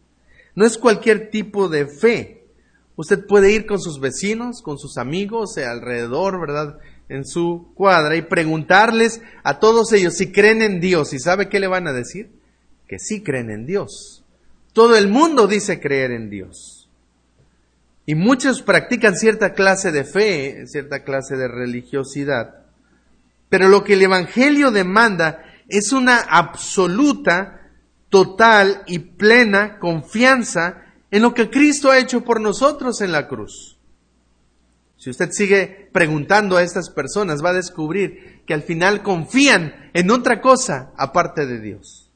no 0.55 0.65
es 0.65 0.79
cualquier 0.79 1.29
tipo 1.29 1.69
de 1.69 1.85
fe. 1.85 2.47
Usted 2.95 3.23
puede 3.27 3.51
ir 3.51 3.67
con 3.67 3.79
sus 3.79 3.99
vecinos, 3.99 4.63
con 4.63 4.79
sus 4.79 4.97
amigos, 4.97 5.59
alrededor, 5.59 6.41
¿verdad? 6.41 6.79
En 7.11 7.25
su 7.25 7.71
cuadra 7.75 8.15
y 8.15 8.21
preguntarles 8.21 9.21
a 9.43 9.59
todos 9.59 9.91
ellos 9.91 10.15
si 10.15 10.31
creen 10.31 10.61
en 10.61 10.79
Dios. 10.79 11.13
¿Y 11.13 11.19
sabe 11.19 11.49
qué 11.49 11.59
le 11.59 11.67
van 11.67 11.87
a 11.87 11.93
decir? 11.93 12.31
Que 12.87 12.99
sí 12.99 13.21
creen 13.21 13.49
en 13.49 13.65
Dios. 13.65 14.23
Todo 14.73 14.95
el 14.95 15.09
mundo 15.09 15.47
dice 15.47 15.81
creer 15.81 16.11
en 16.11 16.29
Dios. 16.29 16.89
Y 18.05 18.15
muchos 18.15 18.61
practican 18.61 19.15
cierta 19.15 19.53
clase 19.53 19.91
de 19.91 20.05
fe, 20.05 20.65
cierta 20.67 21.03
clase 21.03 21.35
de 21.35 21.47
religiosidad. 21.47 22.65
Pero 23.49 23.67
lo 23.67 23.83
que 23.83 23.93
el 23.93 24.01
Evangelio 24.01 24.71
demanda 24.71 25.43
es 25.67 25.91
una 25.91 26.17
absoluta, 26.17 27.69
total 28.09 28.83
y 28.87 28.99
plena 28.99 29.79
confianza 29.79 30.83
en 31.11 31.21
lo 31.21 31.33
que 31.33 31.49
Cristo 31.49 31.91
ha 31.91 31.99
hecho 31.99 32.23
por 32.23 32.39
nosotros 32.39 33.01
en 33.01 33.11
la 33.11 33.27
cruz. 33.27 33.70
Si 35.01 35.09
usted 35.09 35.31
sigue 35.31 35.89
preguntando 35.91 36.57
a 36.57 36.61
estas 36.61 36.91
personas, 36.91 37.43
va 37.43 37.49
a 37.49 37.53
descubrir 37.53 38.43
que 38.45 38.53
al 38.53 38.61
final 38.61 39.01
confían 39.01 39.89
en 39.95 40.11
otra 40.11 40.41
cosa 40.41 40.93
aparte 40.95 41.47
de 41.47 41.59
Dios, 41.59 42.11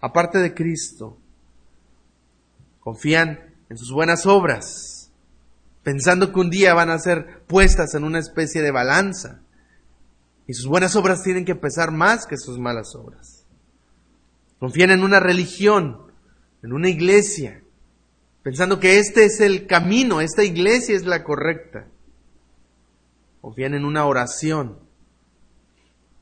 aparte 0.00 0.38
de 0.38 0.54
Cristo. 0.54 1.18
Confían 2.78 3.40
en 3.68 3.76
sus 3.76 3.90
buenas 3.90 4.24
obras, 4.26 5.10
pensando 5.82 6.32
que 6.32 6.38
un 6.38 6.48
día 6.48 6.74
van 6.74 6.90
a 6.90 6.98
ser 7.00 7.42
puestas 7.48 7.92
en 7.96 8.04
una 8.04 8.20
especie 8.20 8.62
de 8.62 8.70
balanza. 8.70 9.40
Y 10.46 10.54
sus 10.54 10.68
buenas 10.68 10.94
obras 10.94 11.24
tienen 11.24 11.44
que 11.44 11.56
pesar 11.56 11.90
más 11.90 12.26
que 12.26 12.38
sus 12.38 12.56
malas 12.56 12.94
obras. 12.94 13.44
Confían 14.60 14.92
en 14.92 15.02
una 15.02 15.18
religión, 15.18 16.12
en 16.62 16.72
una 16.72 16.88
iglesia, 16.88 17.64
pensando 18.44 18.78
que 18.78 19.00
este 19.00 19.24
es 19.24 19.40
el 19.40 19.66
camino, 19.66 20.20
esta 20.20 20.44
iglesia 20.44 20.94
es 20.94 21.04
la 21.04 21.24
correcta 21.24 21.88
confían 23.42 23.74
en 23.74 23.84
una 23.84 24.06
oración 24.06 24.78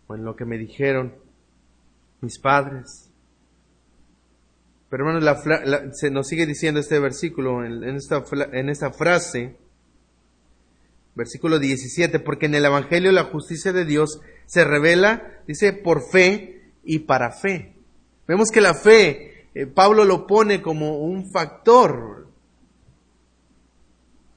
o 0.08 0.16
en 0.16 0.24
lo 0.24 0.34
que 0.34 0.46
me 0.46 0.58
dijeron 0.58 1.14
mis 2.22 2.40
padres. 2.40 3.10
Pero 4.88 5.06
hermanos, 5.06 5.38
se 5.92 6.10
nos 6.10 6.26
sigue 6.26 6.46
diciendo 6.46 6.80
este 6.80 6.98
versículo 6.98 7.64
en, 7.64 7.84
esta, 7.94 8.24
en 8.52 8.70
esta 8.70 8.90
frase, 8.92 9.56
versículo 11.14 11.60
17, 11.60 12.18
porque 12.20 12.46
en 12.46 12.56
el 12.56 12.64
Evangelio 12.64 13.12
la 13.12 13.24
justicia 13.24 13.72
de 13.72 13.84
Dios 13.84 14.20
se 14.46 14.64
revela, 14.64 15.42
dice, 15.46 15.74
por 15.74 16.02
fe 16.10 16.72
y 16.82 17.00
para 17.00 17.30
fe. 17.30 17.76
Vemos 18.26 18.50
que 18.50 18.62
la 18.62 18.74
fe, 18.74 19.48
eh, 19.54 19.66
Pablo 19.66 20.04
lo 20.04 20.26
pone 20.26 20.62
como 20.62 20.98
un 20.98 21.30
factor 21.30 22.28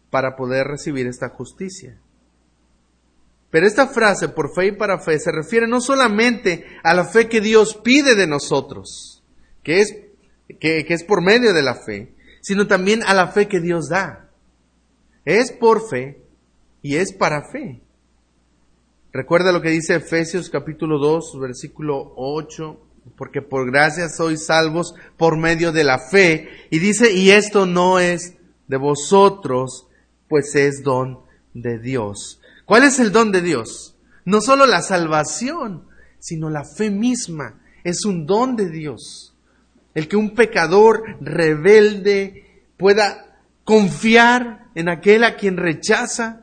para 0.09 0.35
poder 0.35 0.67
recibir 0.67 1.07
esta 1.07 1.29
justicia. 1.29 2.02
Pero 3.53 3.67
esta 3.67 3.85
frase, 3.85 4.29
por 4.29 4.51
fe 4.51 4.69
y 4.69 4.71
para 4.71 4.97
fe, 4.97 5.19
se 5.19 5.31
refiere 5.31 5.67
no 5.67 5.79
solamente 5.79 6.65
a 6.81 6.95
la 6.95 7.05
fe 7.05 7.29
que 7.29 7.39
Dios 7.39 7.75
pide 7.75 8.15
de 8.15 8.25
nosotros, 8.25 9.23
que 9.61 9.79
es, 9.79 9.95
que, 10.59 10.83
es 10.89 11.03
por 11.03 11.21
medio 11.21 11.53
de 11.53 11.61
la 11.61 11.75
fe, 11.75 12.15
sino 12.41 12.65
también 12.65 13.03
a 13.03 13.13
la 13.13 13.27
fe 13.27 13.47
que 13.47 13.59
Dios 13.59 13.89
da. 13.89 14.31
Es 15.23 15.51
por 15.51 15.87
fe 15.87 16.19
y 16.81 16.95
es 16.95 17.13
para 17.13 17.47
fe. 17.47 17.79
Recuerda 19.11 19.51
lo 19.51 19.61
que 19.61 19.69
dice 19.69 19.97
Efesios 19.97 20.49
capítulo 20.49 20.97
2, 20.97 21.39
versículo 21.39 22.11
8, 22.15 22.79
porque 23.15 23.43
por 23.43 23.69
gracia 23.69 24.09
sois 24.09 24.47
salvos 24.47 24.95
por 25.15 25.37
medio 25.37 25.71
de 25.71 25.83
la 25.83 25.99
fe. 25.99 26.49
Y 26.71 26.79
dice, 26.79 27.13
y 27.13 27.29
esto 27.29 27.67
no 27.67 27.99
es 27.99 28.33
de 28.67 28.77
vosotros, 28.77 29.85
pues 30.27 30.55
es 30.55 30.81
don 30.81 31.19
de 31.53 31.77
Dios. 31.77 32.39
¿Cuál 32.65 32.83
es 32.83 32.99
el 32.99 33.11
don 33.11 33.31
de 33.31 33.41
Dios? 33.41 33.95
No 34.25 34.41
solo 34.41 34.65
la 34.65 34.81
salvación, 34.81 35.87
sino 36.19 36.49
la 36.49 36.63
fe 36.63 36.89
misma. 36.89 37.59
Es 37.83 38.05
un 38.05 38.25
don 38.25 38.55
de 38.55 38.69
Dios. 38.69 39.35
El 39.93 40.07
que 40.07 40.15
un 40.15 40.33
pecador 40.33 41.03
rebelde 41.19 42.63
pueda 42.77 43.41
confiar 43.65 44.69
en 44.75 44.89
aquel 44.89 45.23
a 45.23 45.35
quien 45.35 45.57
rechaza. 45.57 46.41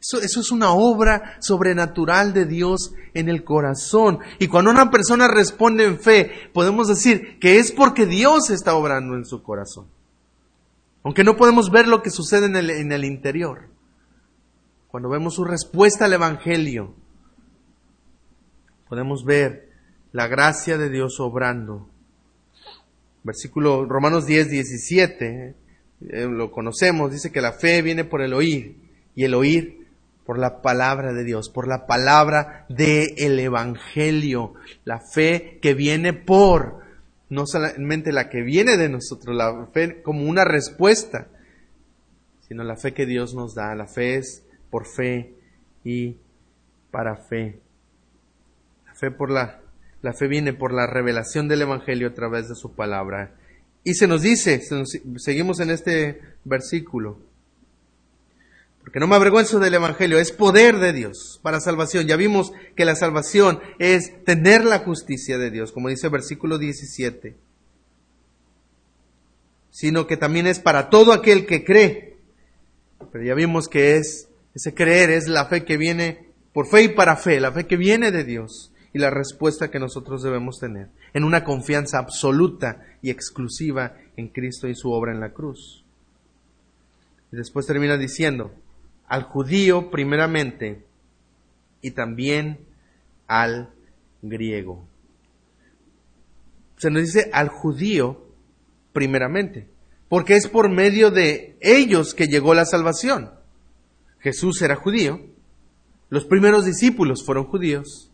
Eso, 0.00 0.18
eso, 0.18 0.40
es 0.40 0.50
una 0.50 0.70
obra 0.70 1.36
sobrenatural 1.40 2.32
de 2.32 2.46
Dios 2.46 2.92
en 3.12 3.28
el 3.28 3.44
corazón. 3.44 4.20
Y 4.38 4.46
cuando 4.46 4.70
una 4.70 4.90
persona 4.90 5.28
responde 5.28 5.84
en 5.84 5.98
fe, 5.98 6.30
podemos 6.54 6.88
decir 6.88 7.38
que 7.38 7.58
es 7.58 7.72
porque 7.72 8.06
Dios 8.06 8.48
está 8.50 8.74
obrando 8.74 9.14
en 9.16 9.26
su 9.26 9.42
corazón. 9.42 9.88
Aunque 11.02 11.24
no 11.24 11.36
podemos 11.36 11.70
ver 11.70 11.88
lo 11.88 12.02
que 12.02 12.10
sucede 12.10 12.46
en 12.46 12.56
el, 12.56 12.70
en 12.70 12.92
el 12.92 13.04
interior 13.04 13.70
cuando 14.90 15.08
vemos 15.08 15.34
su 15.34 15.44
respuesta 15.44 16.06
al 16.06 16.12
Evangelio, 16.12 16.94
podemos 18.88 19.24
ver 19.24 19.68
la 20.12 20.26
gracia 20.26 20.78
de 20.78 20.90
Dios 20.90 21.20
obrando. 21.20 21.88
Versículo 23.22 23.84
Romanos 23.84 24.26
10, 24.26 24.50
17, 24.50 25.54
eh, 26.00 26.26
lo 26.28 26.50
conocemos, 26.50 27.12
dice 27.12 27.30
que 27.30 27.40
la 27.40 27.52
fe 27.52 27.82
viene 27.82 28.04
por 28.04 28.20
el 28.20 28.34
oír 28.34 28.76
y 29.14 29.24
el 29.24 29.34
oír 29.34 29.86
por 30.26 30.38
la 30.38 30.60
palabra 30.60 31.12
de 31.12 31.22
Dios, 31.22 31.50
por 31.50 31.68
la 31.68 31.86
palabra 31.86 32.66
del 32.68 33.14
el 33.16 33.38
Evangelio, 33.38 34.54
la 34.84 35.00
fe 35.00 35.58
que 35.62 35.74
viene 35.74 36.12
por, 36.14 36.80
no 37.28 37.46
solamente 37.46 38.12
la 38.12 38.28
que 38.28 38.42
viene 38.42 38.76
de 38.76 38.88
nosotros, 38.88 39.36
la 39.36 39.68
fe 39.72 40.02
como 40.02 40.24
una 40.24 40.44
respuesta, 40.44 41.28
sino 42.48 42.64
la 42.64 42.76
fe 42.76 42.92
que 42.92 43.06
Dios 43.06 43.34
nos 43.34 43.54
da, 43.54 43.74
la 43.76 43.86
fe 43.86 44.16
es 44.16 44.44
por 44.70 44.86
fe 44.86 45.34
y 45.84 46.16
para 46.90 47.16
fe. 47.16 47.60
La 48.86 48.94
fe 48.94 49.10
por 49.10 49.30
la 49.30 49.60
la 50.02 50.14
fe 50.14 50.28
viene 50.28 50.52
por 50.52 50.72
la 50.72 50.86
revelación 50.86 51.48
del 51.48 51.62
Evangelio 51.62 52.08
a 52.08 52.14
través 52.14 52.48
de 52.48 52.54
su 52.54 52.72
palabra. 52.72 53.34
Y 53.84 53.94
se 53.94 54.06
nos 54.06 54.22
dice, 54.22 54.60
seguimos 55.16 55.60
en 55.60 55.70
este 55.70 56.20
versículo, 56.44 57.18
porque 58.82 58.98
no 58.98 59.06
me 59.06 59.16
avergüenzo 59.16 59.58
del 59.58 59.74
Evangelio, 59.74 60.18
es 60.18 60.32
poder 60.32 60.78
de 60.78 60.92
Dios 60.94 61.38
para 61.42 61.60
salvación. 61.60 62.06
Ya 62.06 62.16
vimos 62.16 62.52
que 62.76 62.86
la 62.86 62.96
salvación 62.96 63.60
es 63.78 64.24
tener 64.24 64.64
la 64.64 64.78
justicia 64.78 65.36
de 65.36 65.50
Dios, 65.50 65.72
como 65.72 65.88
dice 65.88 66.06
el 66.06 66.12
versículo 66.12 66.56
17, 66.56 67.36
sino 69.70 70.06
que 70.06 70.16
también 70.16 70.46
es 70.46 70.60
para 70.60 70.88
todo 70.88 71.12
aquel 71.12 71.44
que 71.44 71.64
cree. 71.64 72.16
Pero 73.12 73.24
ya 73.24 73.34
vimos 73.34 73.68
que 73.68 73.96
es, 73.96 74.29
ese 74.54 74.74
creer 74.74 75.10
es 75.10 75.28
la 75.28 75.46
fe 75.46 75.64
que 75.64 75.76
viene 75.76 76.30
por 76.52 76.66
fe 76.66 76.84
y 76.84 76.88
para 76.88 77.16
fe, 77.16 77.40
la 77.40 77.52
fe 77.52 77.66
que 77.66 77.76
viene 77.76 78.10
de 78.10 78.24
Dios 78.24 78.72
y 78.92 78.98
la 78.98 79.10
respuesta 79.10 79.70
que 79.70 79.78
nosotros 79.78 80.22
debemos 80.22 80.58
tener, 80.58 80.88
en 81.14 81.24
una 81.24 81.44
confianza 81.44 81.98
absoluta 81.98 82.82
y 83.02 83.10
exclusiva 83.10 83.94
en 84.16 84.28
Cristo 84.28 84.68
y 84.68 84.74
su 84.74 84.90
obra 84.90 85.12
en 85.12 85.20
la 85.20 85.32
cruz. 85.32 85.84
Y 87.32 87.36
después 87.36 87.66
termina 87.66 87.96
diciendo, 87.96 88.52
al 89.06 89.22
judío 89.22 89.90
primeramente 89.90 90.84
y 91.80 91.92
también 91.92 92.66
al 93.28 93.70
griego. 94.22 94.84
Se 96.76 96.90
nos 96.90 97.02
dice 97.02 97.30
al 97.32 97.48
judío 97.48 98.26
primeramente, 98.92 99.68
porque 100.08 100.34
es 100.34 100.48
por 100.48 100.68
medio 100.68 101.10
de 101.10 101.56
ellos 101.60 102.14
que 102.14 102.26
llegó 102.26 102.54
la 102.54 102.64
salvación. 102.64 103.30
Jesús 104.20 104.60
era 104.62 104.76
judío, 104.76 105.20
los 106.08 106.24
primeros 106.24 106.64
discípulos 106.64 107.24
fueron 107.24 107.44
judíos, 107.44 108.12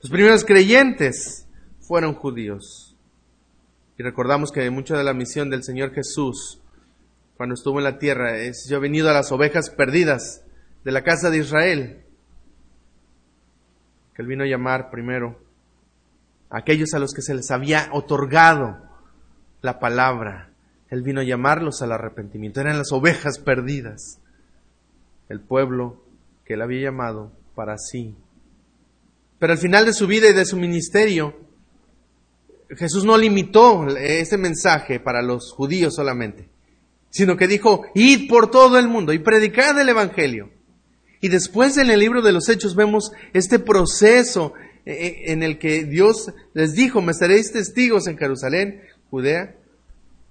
los 0.00 0.10
primeros 0.10 0.44
creyentes 0.44 1.46
fueron 1.80 2.14
judíos. 2.14 2.96
Y 3.98 4.02
recordamos 4.02 4.52
que 4.52 4.70
mucha 4.70 4.96
de 4.96 5.04
la 5.04 5.14
misión 5.14 5.50
del 5.50 5.64
Señor 5.64 5.92
Jesús, 5.92 6.60
cuando 7.36 7.54
estuvo 7.54 7.78
en 7.78 7.84
la 7.84 7.98
tierra, 7.98 8.36
es 8.36 8.68
yo 8.68 8.76
he 8.76 8.80
venido 8.80 9.10
a 9.10 9.12
las 9.12 9.32
ovejas 9.32 9.70
perdidas 9.70 10.44
de 10.84 10.92
la 10.92 11.02
casa 11.02 11.30
de 11.30 11.38
Israel. 11.38 12.04
Que 14.14 14.22
él 14.22 14.28
vino 14.28 14.44
a 14.44 14.48
llamar 14.48 14.90
primero 14.90 15.40
a 16.50 16.58
aquellos 16.58 16.94
a 16.94 16.98
los 16.98 17.12
que 17.12 17.22
se 17.22 17.34
les 17.34 17.50
había 17.50 17.88
otorgado 17.92 18.76
la 19.62 19.80
palabra. 19.80 20.52
Él 20.90 21.02
vino 21.02 21.20
a 21.20 21.24
llamarlos 21.24 21.82
al 21.82 21.92
arrepentimiento. 21.92 22.60
Eran 22.60 22.78
las 22.78 22.92
ovejas 22.92 23.38
perdidas. 23.38 24.20
El 25.28 25.40
pueblo 25.40 26.02
que 26.44 26.54
él 26.54 26.62
había 26.62 26.90
llamado 26.90 27.32
para 27.54 27.76
sí 27.78 28.16
pero 29.38 29.52
al 29.52 29.58
final 29.58 29.86
de 29.86 29.92
su 29.92 30.06
vida 30.06 30.28
y 30.28 30.32
de 30.32 30.44
su 30.44 30.56
ministerio, 30.56 31.34
Jesús 32.70 33.04
no 33.04 33.16
limitó 33.16 33.86
ese 33.96 34.36
mensaje 34.36 35.00
para 35.00 35.22
los 35.22 35.52
judíos 35.52 35.94
solamente, 35.94 36.48
sino 37.10 37.36
que 37.36 37.46
dijo, 37.46 37.86
id 37.94 38.28
por 38.28 38.50
todo 38.50 38.78
el 38.78 38.88
mundo 38.88 39.12
y 39.12 39.20
predicad 39.20 39.78
el 39.80 39.88
Evangelio. 39.88 40.50
Y 41.20 41.28
después 41.28 41.76
en 41.78 41.90
el 41.90 42.00
libro 42.00 42.20
de 42.20 42.32
los 42.32 42.48
Hechos 42.48 42.76
vemos 42.76 43.12
este 43.32 43.58
proceso 43.58 44.54
eh, 44.84 44.92
eh, 44.92 45.32
en 45.32 45.42
el 45.42 45.58
que 45.58 45.84
Dios 45.84 46.32
les 46.52 46.74
dijo, 46.74 47.00
me 47.00 47.14
seréis 47.14 47.52
testigos 47.52 48.06
en 48.06 48.18
Jerusalén, 48.18 48.82
Judea, 49.10 49.56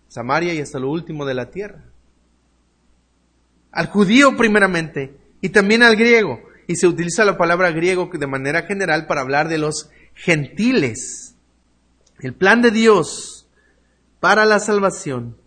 Samaria 0.07 0.53
y 0.53 0.59
hasta 0.59 0.79
lo 0.79 0.91
último 0.91 1.25
de 1.25 1.33
la 1.33 1.49
tierra. 1.49 1.83
Al 3.71 3.87
judío 3.87 4.35
primeramente 4.37 5.17
y 5.41 5.49
también 5.49 5.83
al 5.83 5.95
griego 5.95 6.41
y 6.67 6.75
se 6.75 6.87
utiliza 6.87 7.25
la 7.25 7.37
palabra 7.37 7.71
griego 7.71 8.09
de 8.11 8.27
manera 8.27 8.63
general 8.63 9.07
para 9.07 9.21
hablar 9.21 9.47
de 9.47 9.57
los 9.57 9.89
gentiles. 10.13 11.35
El 12.19 12.33
plan 12.33 12.61
de 12.61 12.71
Dios 12.71 13.47
para 14.19 14.45
la 14.45 14.59
salvación 14.59 15.37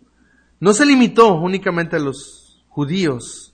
no 0.59 0.73
se 0.73 0.85
limitó 0.85 1.35
únicamente 1.35 1.97
a 1.97 1.99
los 1.99 2.63
judíos, 2.69 3.53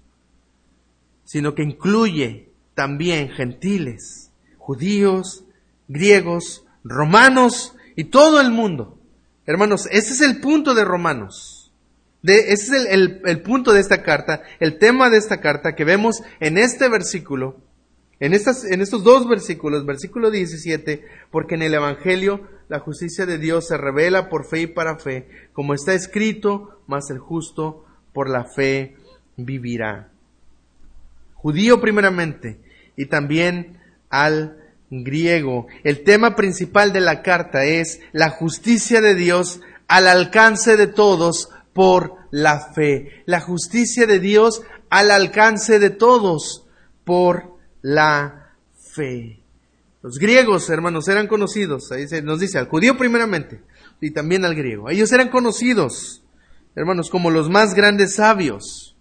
sino 1.24 1.56
que 1.56 1.64
incluye 1.64 2.50
también 2.76 3.30
gentiles, 3.30 4.32
judíos, 4.58 5.44
griegos, 5.88 6.64
romanos 6.84 7.76
y 7.96 8.06
todo 8.06 8.40
el 8.40 8.52
mundo. 8.52 8.98
Hermanos, 9.46 9.88
ese 9.92 10.14
es 10.14 10.22
el 10.22 10.40
punto 10.40 10.74
de 10.76 10.86
Romanos 10.86 11.57
ese 12.24 12.78
es 12.78 12.86
el, 12.90 13.42
punto 13.42 13.74
de 13.74 13.80
esta 13.80 14.04
carta, 14.04 14.42
el 14.60 14.78
tema 14.78 15.10
de 15.10 15.18
esta 15.18 15.40
carta 15.40 15.76
que 15.76 15.86
vemos 15.86 16.24
en 16.40 16.58
este 16.58 16.90
versículo, 16.90 17.58
en, 18.20 18.34
estas, 18.34 18.66
en 18.66 18.82
estos 18.82 19.04
dos 19.04 19.28
versículos, 19.28 19.86
versículo 19.86 20.32
17, 20.32 21.06
porque 21.32 21.56
en 21.56 21.62
el 21.62 21.74
Evangelio 21.74 22.48
la 22.70 22.80
justicia 22.80 23.26
de 23.26 23.38
Dios 23.38 23.68
se 23.68 23.78
revela 23.78 24.30
por 24.30 24.46
fe 24.46 24.62
y 24.62 24.68
para 24.68 24.98
fe, 24.98 25.28
como 25.54 25.74
está 25.74 25.94
escrito, 25.94 26.82
mas 26.88 27.10
el 27.10 27.20
justo 27.20 27.86
por 28.14 28.30
la 28.30 28.46
fe 28.46 28.96
vivirá. 29.38 30.10
Judío 31.36 31.80
primeramente 31.80 32.60
y 32.96 33.06
también 33.06 33.80
al 34.10 34.58
griego. 34.90 35.68
El 35.84 36.04
tema 36.04 36.36
principal 36.36 36.94
de 36.94 37.02
la 37.02 37.22
carta 37.22 37.66
es 37.66 38.00
la 38.12 38.30
justicia 38.30 39.02
de 39.02 39.16
Dios 39.16 39.62
al 39.88 40.08
alcance 40.08 40.76
de 40.78 40.88
todos 40.88 41.50
por 41.78 42.16
la 42.32 42.74
fe. 42.74 43.22
La 43.28 43.40
justicia 43.40 44.08
de 44.08 44.20
Dios 44.20 44.64
al 44.90 45.12
alcance 45.12 45.78
de 45.78 45.92
todos 45.92 46.66
por 47.06 47.56
la 47.84 48.56
fe. 48.96 49.44
Los 50.02 50.18
griegos, 50.18 50.72
hermanos, 50.72 51.08
eran 51.08 51.28
conocidos, 51.28 51.92
ahí 51.92 52.08
nos 52.24 52.40
dice 52.40 52.58
al 52.58 52.68
judío 52.68 52.98
primeramente 52.98 53.62
y 54.02 54.10
también 54.10 54.44
al 54.44 54.56
griego. 54.56 54.90
Ellos 54.90 55.12
eran 55.12 55.30
conocidos, 55.30 56.24
hermanos, 56.76 57.12
como 57.12 57.30
los 57.30 57.48
más 57.48 57.76
grandes 57.76 58.16
sabios, 58.16 58.96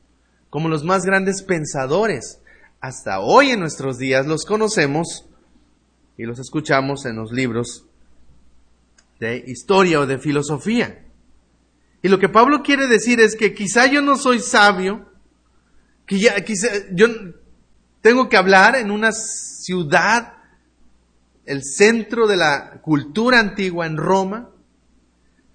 como 0.50 0.68
los 0.68 0.84
más 0.84 1.06
grandes 1.06 1.42
pensadores. 1.42 2.40
Hasta 2.80 3.20
hoy 3.20 3.52
en 3.52 3.60
nuestros 3.60 3.96
días 3.96 4.26
los 4.26 4.44
conocemos 4.44 5.24
y 6.18 6.24
los 6.24 6.38
escuchamos 6.38 7.06
en 7.06 7.16
los 7.16 7.32
libros 7.32 7.86
de 9.18 9.42
historia 9.46 10.00
o 10.00 10.06
de 10.06 10.18
filosofía. 10.18 11.05
Y 12.06 12.08
lo 12.08 12.20
que 12.20 12.28
Pablo 12.28 12.62
quiere 12.62 12.86
decir 12.86 13.18
es 13.18 13.34
que 13.34 13.52
quizá 13.52 13.86
yo 13.86 14.00
no 14.00 14.14
soy 14.14 14.38
sabio, 14.38 15.10
que 16.06 16.20
ya, 16.20 16.40
quizá 16.44 16.68
yo 16.92 17.08
tengo 18.00 18.28
que 18.28 18.36
hablar 18.36 18.76
en 18.76 18.92
una 18.92 19.10
ciudad, 19.10 20.34
el 21.46 21.64
centro 21.64 22.28
de 22.28 22.36
la 22.36 22.80
cultura 22.80 23.40
antigua 23.40 23.86
en 23.86 23.96
Roma, 23.96 24.50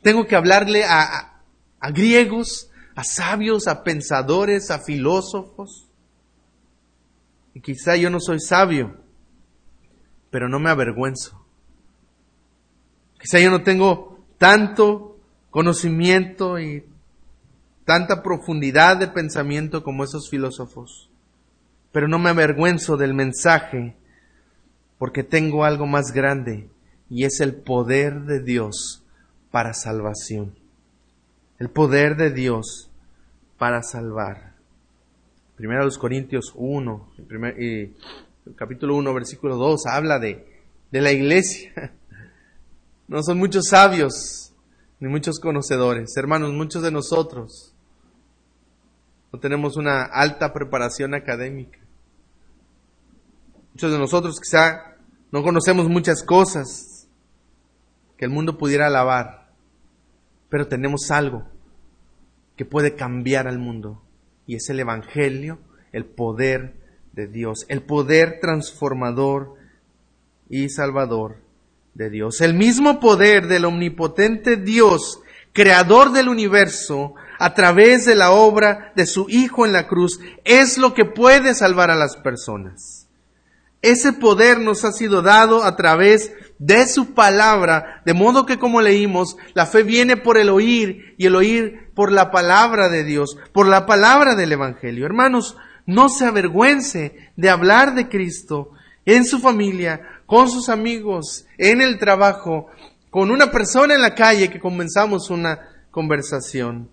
tengo 0.02 0.28
que 0.28 0.36
hablarle 0.36 0.84
a, 0.84 1.42
a 1.80 1.92
griegos, 1.92 2.70
a 2.96 3.06
sabios, 3.06 3.70
a 3.70 3.86
pensadores, 3.86 4.72
a 4.72 4.80
filósofos. 4.80 5.88
Y 7.54 7.62
quizá 7.62 7.96
yo 7.96 8.10
no 8.10 8.20
soy 8.20 8.42
sabio, 8.42 8.98
pero 10.30 10.50
no 10.50 10.60
me 10.60 10.70
avergüenzo. 10.70 11.46
Quizá 13.22 13.40
yo 13.40 13.50
no 13.50 13.64
tengo 13.64 14.20
tanto 14.38 15.11
conocimiento 15.52 16.60
y 16.60 16.86
tanta 17.86 18.24
profundidad 18.24 18.98
de 18.98 19.08
pensamiento 19.08 19.84
como 19.84 20.04
esos 20.04 20.30
filósofos. 20.30 21.10
Pero 21.92 22.08
no 22.08 22.18
me 22.18 22.30
avergüenzo 22.30 22.98
del 22.98 23.14
mensaje 23.14 23.96
porque 24.98 25.24
tengo 25.24 25.66
algo 25.66 25.86
más 25.86 26.14
grande 26.14 26.70
y 27.10 27.26
es 27.26 27.42
el 27.42 27.54
poder 27.54 28.22
de 28.22 28.42
Dios 28.42 29.04
para 29.52 29.74
salvación. 29.74 30.56
El 31.60 31.70
poder 31.70 32.16
de 32.16 32.32
Dios 32.32 32.90
para 33.58 33.84
salvar. 33.84 34.54
Primero 35.58 35.84
los 35.84 35.98
Corintios 35.98 36.54
1, 36.56 37.14
y 37.60 37.94
capítulo 38.56 38.96
1, 38.96 39.14
versículo 39.14 39.58
2, 39.58 39.86
habla 39.86 40.18
de, 40.18 40.48
de 40.92 41.02
la 41.02 41.12
iglesia. 41.12 41.94
No 43.08 43.22
son 43.24 43.40
muchos 43.40 43.66
sabios, 43.68 44.51
ni 45.02 45.10
muchos 45.10 45.40
conocedores. 45.40 46.16
Hermanos, 46.16 46.54
muchos 46.54 46.84
de 46.84 46.92
nosotros 46.92 47.74
no 49.34 49.40
tenemos 49.40 49.76
una 49.76 50.04
alta 50.04 50.54
preparación 50.54 51.16
académica. 51.16 51.80
Muchos 53.74 53.92
de 53.92 53.98
nosotros 53.98 54.40
quizá 54.40 54.96
no 55.32 55.44
conocemos 55.44 55.90
muchas 55.90 56.24
cosas. 56.24 56.88
que 58.18 58.26
el 58.26 58.32
mundo 58.32 58.56
pudiera 58.56 58.86
alabar, 58.86 59.50
pero 60.48 60.68
tenemos 60.68 61.10
algo 61.10 61.48
que 62.56 62.66
puede 62.66 62.94
cambiar 62.94 63.48
al 63.48 63.58
mundo 63.58 64.04
y 64.46 64.58
es 64.58 64.70
el 64.70 64.80
Evangelio, 64.80 65.58
el 65.92 66.06
poder 66.06 66.76
de 67.14 67.26
Dios, 67.26 67.66
el 67.68 67.82
poder 67.82 68.40
transformador 68.40 69.56
y 70.52 70.70
salvador 70.70 71.38
de 71.94 72.10
Dios. 72.10 72.42
El 72.42 72.54
mismo 72.54 73.00
poder 73.00 73.48
del 73.48 73.66
omnipotente 73.66 74.58
Dios, 74.58 75.22
creador 75.54 76.12
del 76.12 76.30
universo, 76.30 77.16
a 77.40 77.54
través 77.54 78.06
de 78.06 78.16
la 78.16 78.32
obra 78.32 78.94
de 78.96 79.06
su 79.06 79.28
Hijo 79.30 79.66
en 79.66 79.74
la 79.74 79.88
cruz, 79.88 80.20
es 80.44 80.78
lo 80.78 80.94
que 80.94 81.06
puede 81.06 81.56
salvar 81.56 81.90
a 81.90 81.96
las 81.96 82.16
personas. 82.18 83.08
Ese 83.82 84.14
poder 84.14 84.60
nos 84.60 84.86
ha 84.86 84.92
sido 84.92 85.24
dado 85.24 85.64
a 85.64 85.76
través 85.76 86.32
de 86.60 86.88
su 86.88 87.16
palabra, 87.16 88.04
de 88.06 88.14
modo 88.14 88.46
que 88.46 88.60
como 88.60 88.80
leímos, 88.80 89.38
la 89.56 89.66
fe 89.66 89.82
viene 89.82 90.18
por 90.18 90.38
el 90.38 90.50
oír 90.50 91.16
y 91.18 91.26
el 91.26 91.36
oír 91.36 91.90
por 91.96 92.12
la 92.12 92.30
palabra 92.30 92.90
de 92.90 93.04
Dios, 93.04 93.38
por 93.52 93.68
la 93.68 93.88
palabra 93.88 94.36
del 94.36 94.52
Evangelio. 94.52 95.08
Hermanos, 95.08 95.58
no 95.88 96.10
se 96.10 96.26
avergüence 96.26 97.32
de 97.36 97.50
hablar 97.50 97.96
de 97.96 98.08
Cristo 98.08 98.70
en 99.06 99.26
su 99.26 99.40
familia, 99.40 100.21
con 100.32 100.50
sus 100.50 100.70
amigos, 100.70 101.46
en 101.58 101.82
el 101.82 102.00
trabajo, 102.00 102.68
con 103.10 103.32
una 103.32 103.52
persona 103.52 103.96
en 103.96 104.02
la 104.02 104.16
calle 104.16 104.50
que 104.50 104.62
comenzamos 104.62 105.30
una 105.30 105.60
conversación. 105.92 106.90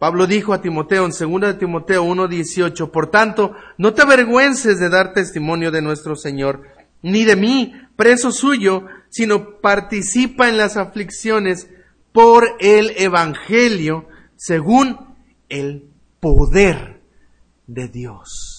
Pablo 0.00 0.26
dijo 0.26 0.52
a 0.52 0.60
Timoteo 0.60 1.04
en 1.04 1.12
2 1.12 1.40
de 1.40 1.54
Timoteo 1.54 2.02
1:18, 2.02 2.90
por 2.90 3.12
tanto, 3.12 3.54
no 3.76 3.94
te 3.94 4.02
avergüences 4.02 4.80
de 4.80 4.88
dar 4.88 5.12
testimonio 5.12 5.70
de 5.70 5.82
nuestro 5.82 6.16
Señor, 6.16 6.64
ni 7.00 7.24
de 7.24 7.36
mí, 7.36 7.74
preso 7.94 8.32
suyo, 8.32 8.86
sino 9.08 9.60
participa 9.60 10.48
en 10.48 10.56
las 10.56 10.76
aflicciones 10.76 11.68
por 12.10 12.56
el 12.58 12.92
Evangelio, 12.96 14.08
según 14.34 15.14
el 15.48 15.84
poder 16.18 17.02
de 17.68 17.86
Dios. 17.86 18.57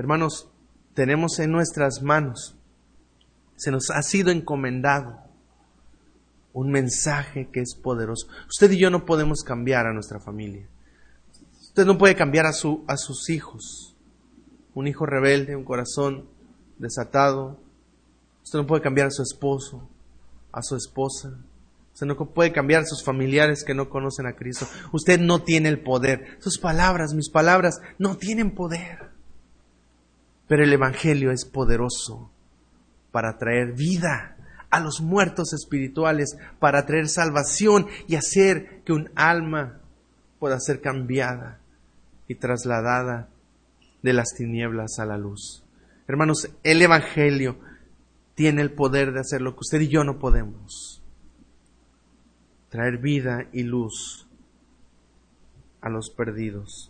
Hermanos, 0.00 0.48
tenemos 0.94 1.38
en 1.40 1.52
nuestras 1.52 2.00
manos, 2.00 2.56
se 3.56 3.70
nos 3.70 3.90
ha 3.90 4.00
sido 4.00 4.30
encomendado 4.30 5.18
un 6.54 6.70
mensaje 6.70 7.50
que 7.52 7.60
es 7.60 7.74
poderoso. 7.74 8.26
Usted 8.48 8.70
y 8.70 8.78
yo 8.78 8.88
no 8.88 9.04
podemos 9.04 9.42
cambiar 9.42 9.86
a 9.86 9.92
nuestra 9.92 10.18
familia. 10.18 10.66
Usted 11.60 11.84
no 11.84 11.98
puede 11.98 12.16
cambiar 12.16 12.46
a, 12.46 12.54
su, 12.54 12.82
a 12.88 12.96
sus 12.96 13.28
hijos. 13.28 13.94
Un 14.72 14.86
hijo 14.86 15.04
rebelde, 15.04 15.54
un 15.54 15.64
corazón 15.64 16.24
desatado. 16.78 17.60
Usted 18.42 18.58
no 18.58 18.66
puede 18.66 18.80
cambiar 18.80 19.08
a 19.08 19.10
su 19.10 19.22
esposo, 19.22 19.86
a 20.50 20.62
su 20.62 20.76
esposa. 20.76 21.36
Usted 21.92 22.06
no 22.06 22.16
puede 22.16 22.52
cambiar 22.52 22.84
a 22.84 22.86
sus 22.86 23.04
familiares 23.04 23.64
que 23.64 23.74
no 23.74 23.90
conocen 23.90 24.26
a 24.26 24.34
Cristo. 24.34 24.66
Usted 24.92 25.20
no 25.20 25.42
tiene 25.42 25.68
el 25.68 25.82
poder. 25.82 26.38
Sus 26.40 26.56
palabras, 26.58 27.12
mis 27.12 27.28
palabras, 27.28 27.82
no 27.98 28.16
tienen 28.16 28.54
poder. 28.54 29.09
Pero 30.50 30.64
el 30.64 30.72
Evangelio 30.72 31.30
es 31.30 31.44
poderoso 31.44 32.28
para 33.12 33.38
traer 33.38 33.72
vida 33.72 34.36
a 34.68 34.80
los 34.80 35.00
muertos 35.00 35.52
espirituales, 35.52 36.36
para 36.58 36.86
traer 36.86 37.06
salvación 37.06 37.86
y 38.08 38.16
hacer 38.16 38.82
que 38.82 38.92
un 38.92 39.10
alma 39.14 39.80
pueda 40.40 40.58
ser 40.58 40.80
cambiada 40.80 41.60
y 42.26 42.34
trasladada 42.34 43.28
de 44.02 44.12
las 44.12 44.34
tinieblas 44.36 44.98
a 44.98 45.06
la 45.06 45.18
luz. 45.18 45.62
Hermanos, 46.08 46.50
el 46.64 46.82
Evangelio 46.82 47.60
tiene 48.34 48.60
el 48.62 48.72
poder 48.72 49.12
de 49.12 49.20
hacer 49.20 49.42
lo 49.42 49.52
que 49.52 49.60
usted 49.60 49.82
y 49.82 49.88
yo 49.88 50.02
no 50.02 50.18
podemos. 50.18 51.00
Traer 52.70 52.98
vida 52.98 53.46
y 53.52 53.62
luz 53.62 54.26
a 55.80 55.88
los 55.88 56.10
perdidos. 56.10 56.89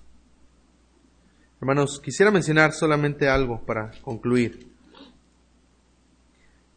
Hermanos, 1.60 2.00
quisiera 2.02 2.30
mencionar 2.30 2.72
solamente 2.72 3.28
algo 3.28 3.60
para 3.66 3.90
concluir. 4.00 4.66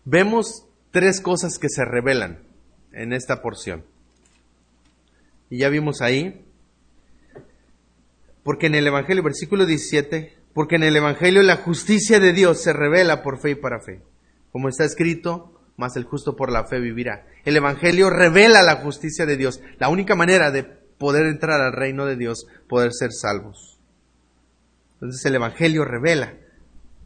Vemos 0.04 0.66
tres 0.92 1.22
cosas 1.22 1.58
que 1.58 1.70
se 1.70 1.86
revelan 1.86 2.40
en 2.92 3.14
esta 3.14 3.42
porción. 3.42 3.86
Y 5.50 5.60
ya 5.60 5.70
vimos 5.70 6.02
ahí, 6.02 6.46
porque 8.44 8.68
en 8.68 8.76
el 8.76 8.86
Evangelio, 8.86 9.24
versículo 9.24 9.66
17, 9.66 10.36
porque 10.54 10.76
en 10.76 10.84
el 10.84 10.98
Evangelio 10.98 11.42
la 11.44 11.56
justicia 11.56 12.20
de 12.20 12.34
Dios 12.34 12.62
se 12.62 12.74
revela 12.74 13.24
por 13.24 13.40
fe 13.40 13.52
y 13.52 13.56
para 13.56 13.80
fe. 13.80 14.02
Como 14.52 14.68
está 14.68 14.84
escrito, 14.84 15.62
más 15.78 15.96
el 15.96 16.04
justo 16.04 16.36
por 16.36 16.52
la 16.52 16.66
fe 16.66 16.82
vivirá. 16.82 17.26
El 17.46 17.56
Evangelio 17.56 18.10
revela 18.10 18.62
la 18.62 18.76
justicia 18.76 19.26
de 19.26 19.38
Dios, 19.38 19.62
la 19.80 19.88
única 19.88 20.16
manera 20.16 20.52
de 20.52 20.64
poder 20.64 21.26
entrar 21.28 21.62
al 21.62 21.72
reino 21.72 22.06
de 22.06 22.18
Dios, 22.18 22.48
poder 22.68 22.92
ser 22.92 23.14
salvos. 23.14 23.73
Entonces 25.04 25.26
el 25.26 25.36
Evangelio 25.36 25.84
revela, 25.84 26.34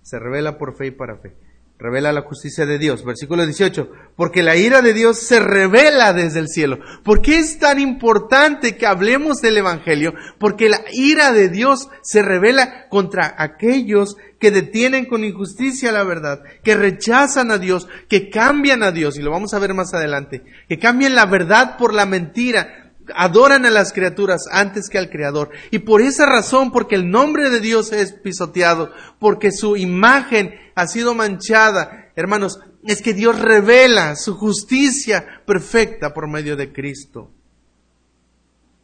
se 0.04 0.20
revela 0.20 0.60
por 0.60 0.78
fe 0.78 0.88
y 0.88 0.92
para 0.92 1.18
fe. 1.18 1.36
Revela 1.80 2.12
la 2.12 2.22
justicia 2.22 2.66
de 2.66 2.78
Dios. 2.78 3.04
Versículo 3.04 3.44
18. 3.44 3.92
Porque 4.16 4.44
la 4.44 4.56
ira 4.56 4.82
de 4.82 4.94
Dios 4.94 5.20
se 5.20 5.40
revela 5.40 6.14
desde 6.14 6.40
el 6.40 6.48
cielo. 6.48 6.80
¿Por 7.04 7.22
qué 7.22 7.40
es 7.40 7.58
tan 7.58 7.80
importante 7.80 8.78
que 8.78 8.86
hablemos 8.86 9.42
del 9.42 9.58
Evangelio? 9.58 10.14
Porque 10.40 10.70
la 10.70 10.82
ira 10.92 11.32
de 11.32 11.50
Dios 11.50 11.90
se 12.04 12.22
revela 12.22 12.88
contra 12.90 13.36
aquellos 13.38 14.18
que 14.40 14.52
detienen 14.52 15.06
con 15.06 15.24
injusticia 15.24 15.92
la 15.92 16.04
verdad, 16.04 16.44
que 16.64 16.76
rechazan 16.76 17.50
a 17.50 17.58
Dios, 17.58 17.88
que 18.08 18.30
cambian 18.30 18.84
a 18.84 18.92
Dios, 18.92 19.18
y 19.18 19.24
lo 19.24 19.32
vamos 19.32 19.56
a 19.56 19.60
ver 19.60 19.74
más 19.74 19.96
adelante, 19.96 20.44
que 20.70 20.78
cambian 20.78 21.16
la 21.16 21.26
verdad 21.26 21.76
por 21.78 21.94
la 21.94 22.06
mentira, 22.06 22.87
adoran 23.16 23.66
a 23.66 23.70
las 23.70 23.94
criaturas 23.94 24.46
antes 24.52 24.90
que 24.90 24.98
al 24.98 25.10
Creador. 25.10 25.52
Y 25.72 25.80
por 25.80 26.02
esa 26.02 26.26
razón, 26.26 26.72
porque 26.72 26.96
el 26.96 27.10
nombre 27.10 27.50
de 27.50 27.60
Dios 27.60 27.92
es 27.92 28.14
pisoteado, 28.14 28.92
porque 29.20 29.52
su 29.52 29.78
imagen 29.78 30.54
ha 30.76 30.88
sido 30.88 31.14
manchada, 31.14 32.12
hermanos, 32.16 32.60
es 32.84 33.02
que 33.02 33.14
Dios 33.14 33.40
revela 33.40 34.16
su 34.16 34.36
justicia 34.36 35.42
perfecta 35.46 36.14
por 36.14 36.30
medio 36.30 36.56
de 36.56 36.72
Cristo. 36.72 37.32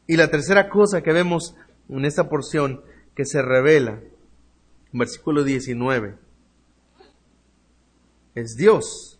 Y 0.07 0.17
la 0.17 0.29
tercera 0.29 0.69
cosa 0.69 1.01
que 1.01 1.13
vemos 1.13 1.55
en 1.89 2.05
esta 2.05 2.27
porción 2.27 2.81
que 3.15 3.25
se 3.25 3.41
revela, 3.41 4.01
versículo 4.91 5.43
19, 5.43 6.17
es 8.35 8.55
Dios 8.55 9.19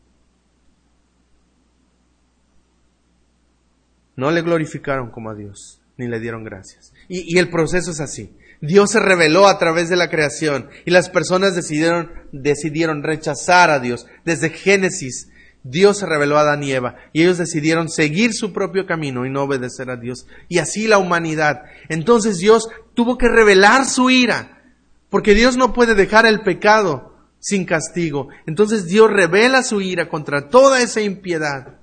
No 4.15 4.31
le 4.31 4.41
glorificaron 4.41 5.09
como 5.09 5.29
a 5.29 5.35
Dios, 5.35 5.81
ni 5.97 6.07
le 6.07 6.19
dieron 6.19 6.43
gracias. 6.43 6.93
Y, 7.07 7.37
el 7.37 7.49
proceso 7.49 7.91
es 7.91 7.99
así. 7.99 8.35
Dios 8.61 8.91
se 8.91 8.99
reveló 8.99 9.47
a 9.47 9.57
través 9.57 9.89
de 9.89 9.95
la 9.95 10.09
creación 10.09 10.69
y 10.85 10.91
las 10.91 11.09
personas 11.09 11.55
decidieron, 11.55 12.11
decidieron 12.31 13.03
rechazar 13.03 13.71
a 13.71 13.79
Dios. 13.79 14.05
Desde 14.23 14.49
Génesis, 14.49 15.29
Dios 15.63 15.99
se 15.99 16.05
reveló 16.05 16.37
a 16.37 16.41
Adán 16.41 16.63
y 16.63 16.71
Eva 16.71 16.95
y 17.13 17.23
ellos 17.23 17.37
decidieron 17.37 17.89
seguir 17.89 18.33
su 18.33 18.53
propio 18.53 18.85
camino 18.85 19.25
y 19.25 19.29
no 19.29 19.43
obedecer 19.43 19.89
a 19.89 19.97
Dios. 19.97 20.27
Y 20.47 20.59
así 20.59 20.87
la 20.87 20.99
humanidad. 20.99 21.63
Entonces 21.89 22.37
Dios 22.37 22.69
tuvo 22.93 23.17
que 23.17 23.29
revelar 23.29 23.85
su 23.85 24.09
ira, 24.09 24.61
porque 25.09 25.33
Dios 25.33 25.57
no 25.57 25.73
puede 25.73 25.95
dejar 25.95 26.25
el 26.25 26.41
pecado 26.41 27.15
sin 27.39 27.65
castigo. 27.65 28.29
Entonces 28.45 28.85
Dios 28.85 29.11
revela 29.11 29.63
su 29.63 29.81
ira 29.81 30.07
contra 30.07 30.49
toda 30.49 30.81
esa 30.81 31.01
impiedad. 31.01 31.80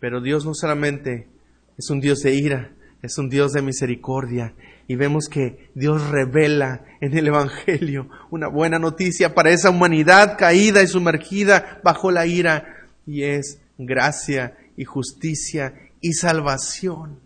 Pero 0.00 0.20
Dios 0.20 0.44
no 0.44 0.54
solamente 0.54 1.28
es 1.78 1.90
un 1.90 2.00
Dios 2.00 2.20
de 2.20 2.34
ira, 2.34 2.72
es 3.02 3.18
un 3.18 3.28
Dios 3.28 3.52
de 3.52 3.62
misericordia. 3.62 4.54
Y 4.88 4.96
vemos 4.96 5.28
que 5.28 5.70
Dios 5.74 6.08
revela 6.10 6.84
en 7.00 7.16
el 7.16 7.26
Evangelio 7.26 8.08
una 8.30 8.48
buena 8.48 8.78
noticia 8.78 9.34
para 9.34 9.50
esa 9.50 9.70
humanidad 9.70 10.36
caída 10.38 10.82
y 10.82 10.86
sumergida 10.86 11.80
bajo 11.82 12.10
la 12.10 12.26
ira. 12.26 12.88
Y 13.06 13.22
es 13.22 13.60
gracia 13.78 14.56
y 14.76 14.84
justicia 14.84 15.74
y 16.00 16.12
salvación. 16.12 17.20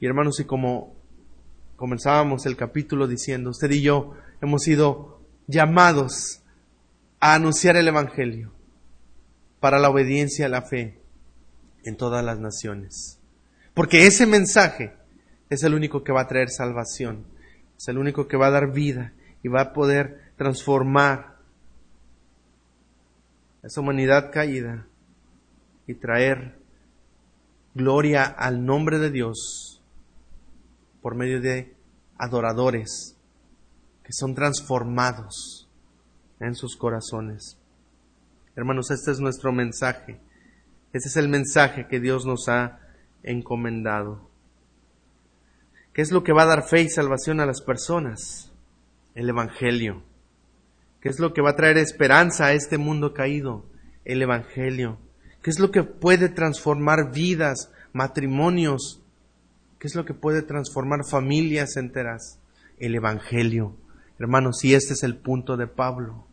Y 0.00 0.06
hermanos, 0.06 0.40
y 0.40 0.44
como 0.44 0.94
comenzábamos 1.76 2.46
el 2.46 2.56
capítulo 2.56 3.06
diciendo, 3.06 3.50
usted 3.50 3.70
y 3.70 3.82
yo 3.82 4.14
hemos 4.40 4.62
sido 4.62 5.20
llamados 5.46 6.42
a 7.20 7.34
anunciar 7.34 7.76
el 7.76 7.88
Evangelio 7.88 8.52
para 9.62 9.78
la 9.78 9.90
obediencia 9.90 10.46
a 10.46 10.48
la 10.48 10.62
fe 10.62 10.98
en 11.84 11.96
todas 11.96 12.24
las 12.24 12.40
naciones. 12.40 13.20
Porque 13.74 14.08
ese 14.08 14.26
mensaje 14.26 14.92
es 15.50 15.62
el 15.62 15.72
único 15.72 16.02
que 16.02 16.10
va 16.10 16.22
a 16.22 16.26
traer 16.26 16.50
salvación, 16.50 17.28
es 17.78 17.86
el 17.86 17.96
único 17.96 18.26
que 18.26 18.36
va 18.36 18.48
a 18.48 18.50
dar 18.50 18.72
vida 18.72 19.12
y 19.40 19.46
va 19.46 19.60
a 19.60 19.72
poder 19.72 20.32
transformar 20.36 21.36
esa 23.62 23.80
humanidad 23.80 24.32
caída 24.32 24.88
y 25.86 25.94
traer 25.94 26.58
gloria 27.72 28.24
al 28.24 28.66
nombre 28.66 28.98
de 28.98 29.12
Dios 29.12 29.80
por 31.02 31.14
medio 31.14 31.40
de 31.40 31.76
adoradores 32.18 33.16
que 34.02 34.12
son 34.12 34.34
transformados 34.34 35.68
en 36.40 36.56
sus 36.56 36.76
corazones. 36.76 37.61
Hermanos, 38.54 38.90
este 38.90 39.10
es 39.10 39.20
nuestro 39.20 39.50
mensaje. 39.50 40.20
Este 40.92 41.08
es 41.08 41.16
el 41.16 41.28
mensaje 41.28 41.86
que 41.88 42.00
Dios 42.00 42.26
nos 42.26 42.48
ha 42.48 42.80
encomendado. 43.22 44.28
¿Qué 45.94 46.02
es 46.02 46.12
lo 46.12 46.22
que 46.22 46.32
va 46.32 46.42
a 46.42 46.46
dar 46.46 46.68
fe 46.68 46.82
y 46.82 46.90
salvación 46.90 47.40
a 47.40 47.46
las 47.46 47.62
personas? 47.62 48.52
El 49.14 49.30
Evangelio. 49.30 50.02
¿Qué 51.00 51.08
es 51.08 51.18
lo 51.18 51.32
que 51.32 51.40
va 51.40 51.50
a 51.50 51.56
traer 51.56 51.78
esperanza 51.78 52.46
a 52.46 52.52
este 52.52 52.76
mundo 52.76 53.14
caído? 53.14 53.64
El 54.04 54.20
Evangelio. 54.20 54.98
¿Qué 55.42 55.48
es 55.48 55.58
lo 55.58 55.70
que 55.70 55.82
puede 55.82 56.28
transformar 56.28 57.10
vidas, 57.10 57.72
matrimonios? 57.94 59.02
¿Qué 59.78 59.86
es 59.86 59.94
lo 59.94 60.04
que 60.04 60.14
puede 60.14 60.42
transformar 60.42 61.06
familias 61.06 61.76
enteras? 61.76 62.38
El 62.78 62.94
Evangelio. 62.94 63.76
Hermanos, 64.18 64.62
y 64.62 64.74
este 64.74 64.92
es 64.92 65.02
el 65.02 65.16
punto 65.16 65.56
de 65.56 65.66
Pablo. 65.66 66.26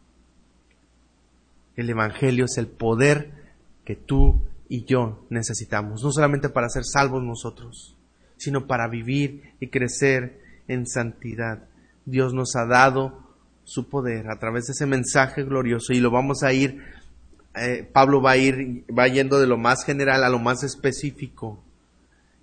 El 1.80 1.90
Evangelio 1.90 2.44
es 2.44 2.58
el 2.58 2.68
poder 2.68 3.32
que 3.86 3.96
tú 3.96 4.42
y 4.68 4.84
yo 4.84 5.26
necesitamos, 5.30 6.04
no 6.04 6.12
solamente 6.12 6.50
para 6.50 6.68
ser 6.68 6.84
salvos 6.84 7.24
nosotros, 7.24 7.96
sino 8.36 8.68
para 8.68 8.90
vivir 8.90 9.54
y 9.62 9.68
crecer 9.68 10.42
en 10.68 10.86
santidad. 10.86 11.64
Dios 12.04 12.34
nos 12.34 12.58
ha 12.58 12.66
dado 12.66 13.24
su 13.64 13.88
poder 13.88 14.30
a 14.30 14.38
través 14.40 14.66
de 14.66 14.74
ese 14.74 14.88
mensaje 14.88 15.46
glorioso 15.46 15.94
y 15.94 16.02
lo 16.02 16.12
vamos 16.12 16.44
a 16.44 16.52
ir, 16.52 16.84
eh, 17.56 17.90
Pablo 17.94 18.22
va 18.22 18.32
a 18.32 18.38
ir, 18.38 18.84
va 18.92 19.08
yendo 19.08 19.40
de 19.40 19.48
lo 19.48 19.58
más 19.58 19.86
general 19.86 20.26
a 20.26 20.30
lo 20.30 20.40
más 20.40 20.64
específico, 20.64 21.64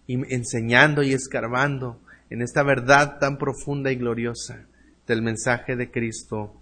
y 0.06 0.14
enseñando 0.34 1.02
y 1.02 1.12
escarbando 1.12 2.00
en 2.30 2.40
esta 2.40 2.62
verdad 2.62 3.18
tan 3.18 3.36
profunda 3.36 3.92
y 3.92 3.96
gloriosa 3.96 4.64
del 5.06 5.20
mensaje 5.20 5.76
de 5.76 5.90
Cristo 5.90 6.54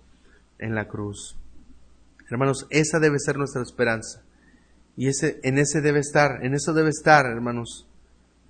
en 0.59 0.75
la 0.75 0.89
cruz. 0.89 1.37
Hermanos, 2.31 2.67
esa 2.71 2.99
debe 2.99 3.19
ser 3.19 3.37
nuestra 3.37 3.63
esperanza. 3.63 4.23
Y 4.97 5.09
ese, 5.09 5.41
en 5.43 5.59
ese 5.59 5.81
debe 5.81 6.01
estar, 6.01 6.45
en 6.45 6.55
eso 6.55 6.73
debe 6.73 6.91
estar, 6.91 7.27
hermanos, 7.27 7.89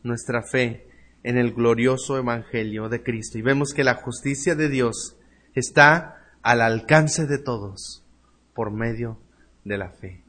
nuestra 0.02 0.42
fe 0.42 0.87
en 1.22 1.38
el 1.38 1.54
glorioso 1.54 2.18
Evangelio 2.18 2.88
de 2.88 3.02
Cristo. 3.02 3.38
Y 3.38 3.42
vemos 3.42 3.72
que 3.72 3.84
la 3.84 3.94
justicia 3.94 4.54
de 4.54 4.68
Dios 4.68 5.16
está 5.54 6.18
al 6.42 6.60
alcance 6.60 7.26
de 7.26 7.38
todos 7.38 8.04
por 8.54 8.70
medio 8.70 9.18
de 9.64 9.78
la 9.78 9.90
fe. 9.90 10.23